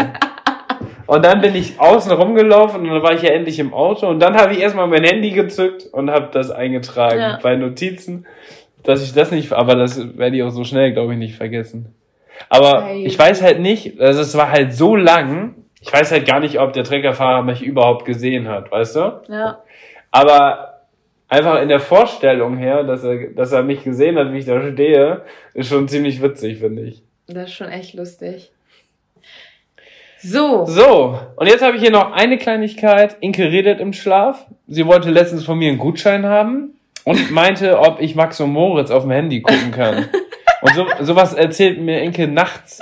[1.12, 4.22] Und dann bin ich außen rumgelaufen und dann war ich ja endlich im Auto und
[4.22, 7.39] dann habe ich erstmal mein Handy gezückt und habe das eingetragen Ja.
[7.43, 8.26] bei Notizen,
[8.84, 11.93] dass ich das nicht, aber das werde ich auch so schnell, glaube ich, nicht vergessen.
[12.47, 13.03] Aber Ei.
[13.05, 16.62] ich weiß halt nicht, also es war halt so lang, ich weiß halt gar nicht,
[16.62, 19.22] ob der Treckerfahrer mich überhaupt gesehen hat, weißt du?
[19.28, 19.62] Ja.
[20.12, 20.84] Aber
[21.28, 24.62] einfach in der Vorstellung her, dass er, dass er mich gesehen hat, wie ich da
[24.62, 25.24] stehe,
[25.55, 27.03] ist schon ziemlich witzig, finde ich.
[27.28, 28.53] Das ist schon echt lustig.
[30.24, 30.65] So.
[30.65, 33.17] So, und jetzt habe ich hier noch eine Kleinigkeit.
[33.22, 34.45] Inke redet im Schlaf.
[34.67, 38.91] Sie wollte letztens von mir einen Gutschein haben und meinte, ob ich Max und Moritz
[38.91, 40.09] auf dem Handy gucken kann.
[40.63, 42.78] Und so, sowas erzählt mir Inke nachts,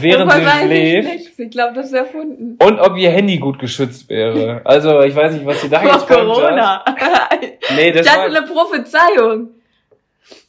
[0.00, 1.08] während sie ich schläft.
[1.08, 1.38] nichts.
[1.38, 2.58] Ich glaube, das ist erfunden.
[2.60, 4.60] Und ob ihr Handy gut geschützt wäre.
[4.64, 6.08] Also, ich weiß nicht, was sie da Vor jetzt.
[6.08, 6.84] Corona.
[7.76, 9.50] Nee, das Das ist war, eine Prophezeiung.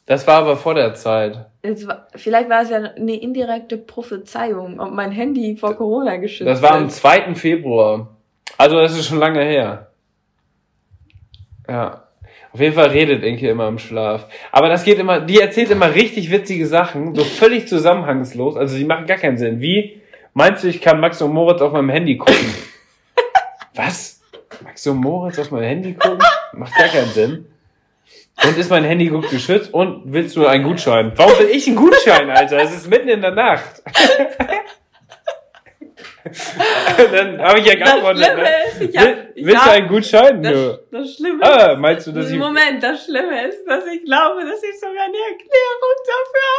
[0.06, 1.46] Das war aber vor der Zeit.
[1.62, 6.60] War, vielleicht war es ja eine indirekte Prophezeiung, ob mein Handy vor Corona geschützt Das
[6.60, 6.96] war am ist.
[6.96, 7.34] 2.
[7.34, 8.14] Februar.
[8.58, 9.90] Also das ist schon lange her.
[11.68, 12.02] Ja.
[12.52, 14.28] Auf jeden Fall redet Inke immer im Schlaf.
[14.52, 18.56] Aber das geht immer, die erzählt immer richtig witzige Sachen, so völlig zusammenhangslos.
[18.56, 19.60] Also die machen gar keinen Sinn.
[19.60, 20.02] Wie?
[20.34, 22.54] Meinst du, ich kann Max und Moritz auf meinem Handy gucken?
[23.74, 24.20] Was?
[24.62, 26.20] Max und Moritz auf meinem Handy gucken?
[26.52, 27.46] Macht gar keinen Sinn.
[28.42, 29.72] Und ist mein Handy gut geschützt?
[29.72, 31.12] Und willst du einen Gutschein?
[31.16, 32.58] Warum will ich einen Gutschein, Alter?
[32.58, 33.82] Es ist mitten in der Nacht.
[37.12, 38.24] Dann habe ich ja Das geantwortet.
[38.24, 38.48] Schlimme Ne?
[38.66, 40.42] ist, ich hab, Will, willst hab, du einen Gutschein?
[40.42, 42.38] Das, das Schlimme Ah, ist, meinst du, dass ich...
[42.38, 46.50] Moment, das Schlimme ist, dass ich glaube, dass ich sogar eine Erklärung dafür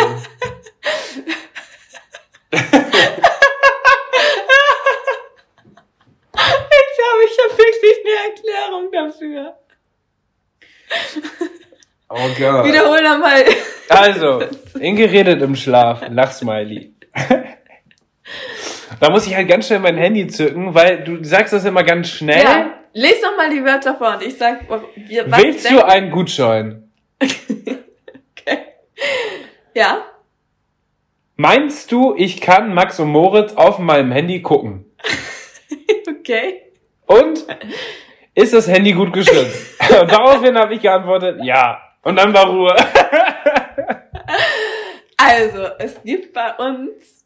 [6.71, 9.57] Ich glaube, ich habe wirklich eine Erklärung dafür.
[12.09, 12.65] Oh Gott.
[12.65, 13.43] Wiederhol nochmal.
[13.89, 14.43] Also,
[14.79, 16.01] Inge redet im Schlaf.
[16.09, 16.93] Lachsmiley.
[18.99, 22.09] Da muss ich halt ganz schnell mein Handy zücken, weil du sagst das immer ganz
[22.09, 22.43] schnell.
[22.43, 24.61] Ja, les noch mal die Wörter vor und ich sag,
[24.95, 26.91] wir, was Willst du einen Gutschein?
[29.73, 30.03] Ja,
[31.41, 34.91] Meinst du, ich kann Max und Moritz auf meinem Handy gucken?
[36.09, 36.63] okay.
[37.05, 37.45] Und
[38.35, 39.79] ist das Handy gut geschützt?
[40.01, 41.79] Und daraufhin habe ich geantwortet, ja.
[42.09, 42.75] Und dann war Ruhe.
[45.21, 47.25] Also, es gibt bei uns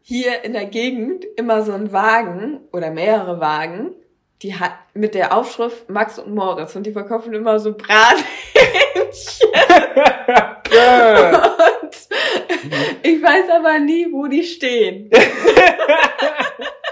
[0.00, 3.90] hier in der Gegend immer so einen Wagen oder mehrere Wagen,
[4.42, 8.24] die hat mit der Aufschrift Max und Moritz und die verkaufen immer so Brathähnchen.
[10.66, 11.96] Und
[13.02, 15.10] ich weiß aber nie, wo die stehen.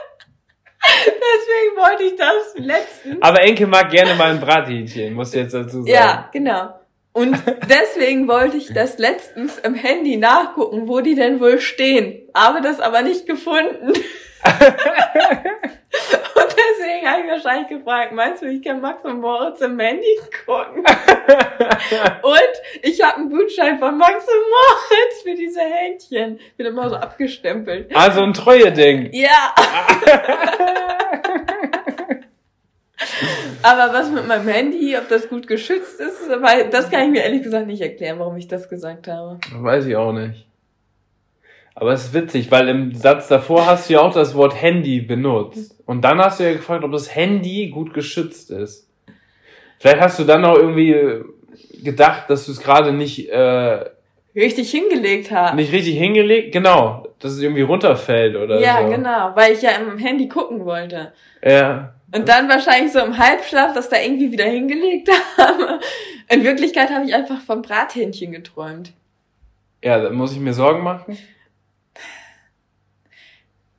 [1.06, 3.18] Deswegen wollte ich das letztens.
[3.20, 5.86] Aber Enke mag gerne mal ein Brathähnchen, muss ich jetzt dazu sagen.
[5.86, 6.74] Ja, genau.
[7.12, 7.36] Und
[7.68, 12.28] deswegen wollte ich das letztens im Handy nachgucken, wo die denn wohl stehen.
[12.34, 13.92] Habe das aber nicht gefunden.
[16.84, 20.84] Deswegen habe ich wahrscheinlich gefragt, meinst du, ich kann Max und Moritz im Handy gucken?
[22.22, 26.40] Und ich habe einen Gutschein von Max und Moritz für diese Hähnchen.
[26.56, 27.94] Wird immer so abgestempelt.
[27.94, 29.10] Also ein Treue-Ding.
[29.12, 29.54] Ja.
[33.62, 37.22] Aber was mit meinem Handy, ob das gut geschützt ist, weil das kann ich mir
[37.22, 39.38] ehrlich gesagt nicht erklären, warum ich das gesagt habe.
[39.54, 40.46] Weiß ich auch nicht.
[41.76, 45.00] Aber es ist witzig, weil im Satz davor hast du ja auch das Wort Handy
[45.00, 45.76] benutzt.
[45.86, 48.88] Und dann hast du ja gefragt, ob das Handy gut geschützt ist.
[49.80, 50.94] Vielleicht hast du dann auch irgendwie
[51.82, 53.84] gedacht, dass du es gerade nicht, äh,
[54.36, 55.54] Richtig hingelegt habe.
[55.56, 56.52] nicht richtig hingelegt.
[56.52, 58.88] Genau, dass es irgendwie runterfällt oder Ja, so.
[58.90, 61.12] genau, weil ich ja im Handy gucken wollte.
[61.44, 61.94] Ja.
[62.14, 65.80] Und dann wahrscheinlich so im Halbschlaf das da irgendwie wieder hingelegt habe.
[66.30, 68.92] In Wirklichkeit habe ich einfach vom Brathähnchen geträumt.
[69.82, 71.16] Ja, da muss ich mir Sorgen machen.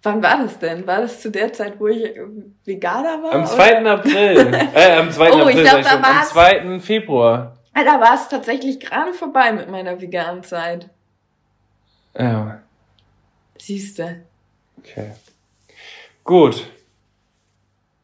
[0.06, 0.86] Wann war das denn?
[0.86, 2.22] War das zu der Zeit, wo ich äh,
[2.64, 3.34] Veganer war?
[3.34, 3.49] Am oder?
[3.49, 3.86] 2.
[3.86, 4.53] April.
[4.76, 5.32] Äh, am 2.
[5.32, 6.03] Oh, ich April, glaub, ich da schon.
[6.03, 6.30] Am war's.
[6.30, 6.80] 2.
[6.80, 7.58] Februar.
[7.74, 10.89] Ah, Da war es tatsächlich gerade vorbei mit meiner veganen Zeit.
[12.18, 12.62] Ja,
[13.60, 14.22] Siehste.
[14.78, 15.12] okay.
[16.24, 16.64] Gut.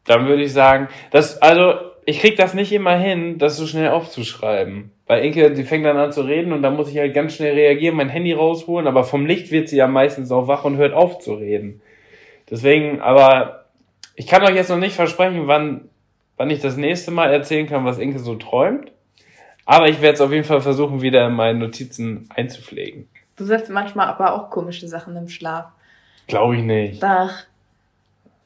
[0.05, 1.75] Dann würde ich sagen, das, also,
[2.05, 4.91] ich krieg das nicht immer hin, das so schnell aufzuschreiben.
[5.05, 7.53] Weil Inke, die fängt dann an zu reden und dann muss ich halt ganz schnell
[7.53, 10.93] reagieren, mein Handy rausholen, aber vom Licht wird sie ja meistens auch wach und hört
[10.93, 11.81] auf zu reden.
[12.51, 13.65] Deswegen, aber
[14.15, 15.89] ich kann euch jetzt noch nicht versprechen, wann,
[16.37, 18.91] wann ich das nächste Mal erzählen kann, was Inke so träumt.
[19.65, 23.07] Aber ich werde es auf jeden Fall versuchen, wieder in meine Notizen einzupflegen.
[23.37, 25.65] Du sagst manchmal aber auch komische Sachen im Schlaf.
[26.27, 27.03] Glaube ich nicht.
[27.03, 27.45] Ach,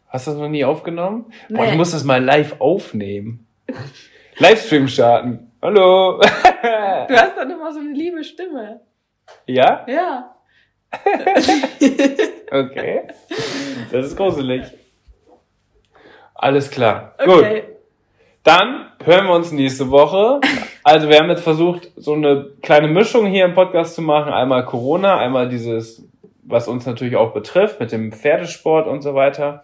[0.08, 1.26] Hast du das noch nie aufgenommen?
[1.50, 1.78] Boah, ich Nee.
[1.78, 3.46] muss das mal live aufnehmen.
[4.38, 5.52] Livestream starten.
[5.62, 6.20] Hallo.
[6.22, 8.82] du hast dann immer so eine liebe Stimme.
[9.48, 9.84] ja?
[9.88, 10.35] Ja.
[12.52, 13.02] Okay.
[13.92, 14.64] Das ist gruselig.
[16.34, 17.16] Alles klar.
[17.24, 17.40] Gut.
[17.40, 17.64] Okay.
[18.44, 20.40] Dann hören wir uns nächste Woche.
[20.84, 24.32] Also wir haben jetzt versucht, so eine kleine Mischung hier im Podcast zu machen.
[24.32, 26.08] Einmal Corona, einmal dieses,
[26.44, 29.64] was uns natürlich auch betrifft, mit dem Pferdesport und so weiter.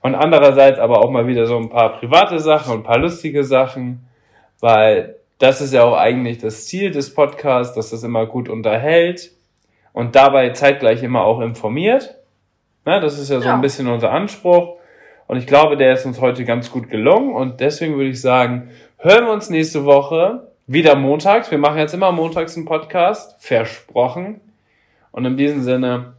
[0.00, 3.44] Und andererseits aber auch mal wieder so ein paar private Sachen und ein paar lustige
[3.44, 4.08] Sachen,
[4.60, 9.32] weil das ist ja auch eigentlich das Ziel des Podcasts, dass das immer gut unterhält
[9.92, 12.14] und dabei zeitgleich immer auch informiert.
[12.84, 13.54] Ne, das ist ja so Ja.
[13.54, 14.76] ein bisschen unser Anspruch.
[15.28, 17.32] Und ich glaube, der ist uns heute ganz gut gelungen.
[17.34, 21.50] Und deswegen würde ich sagen, hören wir uns nächste Woche wieder montags.
[21.50, 23.36] Wir machen jetzt immer montags einen Podcast.
[23.40, 24.40] Versprochen.
[25.12, 26.14] Und in diesem Sinne,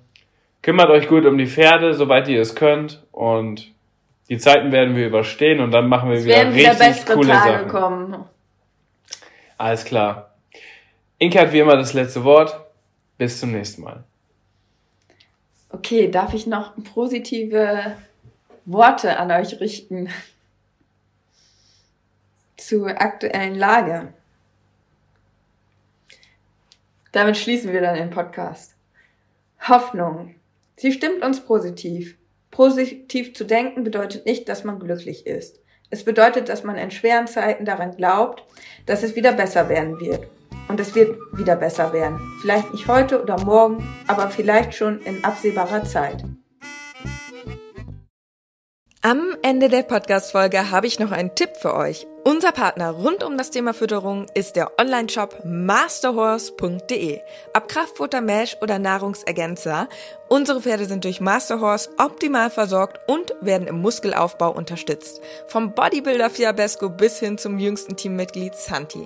[0.61, 3.03] kümmert euch gut um die Pferde, soweit ihr es könnt.
[3.11, 3.71] Und
[4.29, 7.15] die Zeiten werden wir überstehen und dann machen wir Es wieder werden wieder richtig bessere
[7.15, 7.67] coole Tage Sachen.
[7.67, 8.15] kommen.
[9.57, 10.29] Alles klar.
[11.17, 12.59] Inke hat wie immer das letzte Wort.
[13.23, 14.03] Bis zum nächsten Mal.
[15.69, 17.95] Okay, darf ich noch positive
[18.65, 20.09] Worte an euch richten
[22.57, 24.13] zur aktuellen Lage?
[27.13, 28.75] Damit schließen wir dann den Podcast.
[29.69, 30.35] Hoffnung.
[30.75, 32.17] Sie stimmt uns positiv.
[32.51, 35.61] Positiv zu denken bedeutet nicht, dass man glücklich ist.
[35.89, 38.43] Es bedeutet, dass man in schweren Zeiten daran glaubt,
[38.85, 40.27] dass es wieder besser werden wird.
[40.67, 42.19] Und es wird wieder besser werden.
[42.41, 46.23] Vielleicht nicht heute oder morgen, aber vielleicht schon in absehbarer Zeit.
[49.05, 52.07] Am Ende der Podcast-Folge habe ich noch einen Tipp für euch.
[52.23, 57.19] Unser Partner rund um das Thema Fütterung ist der Online-Shop masterhorse.de.
[57.53, 59.89] Ob Kraftfutter, Mesh oder Nahrungsergänzer,
[60.29, 65.19] unsere Pferde sind durch Masterhorse optimal versorgt und werden im Muskelaufbau unterstützt.
[65.47, 69.05] Vom Bodybuilder Fiabesco bis hin zum jüngsten Teammitglied Santi.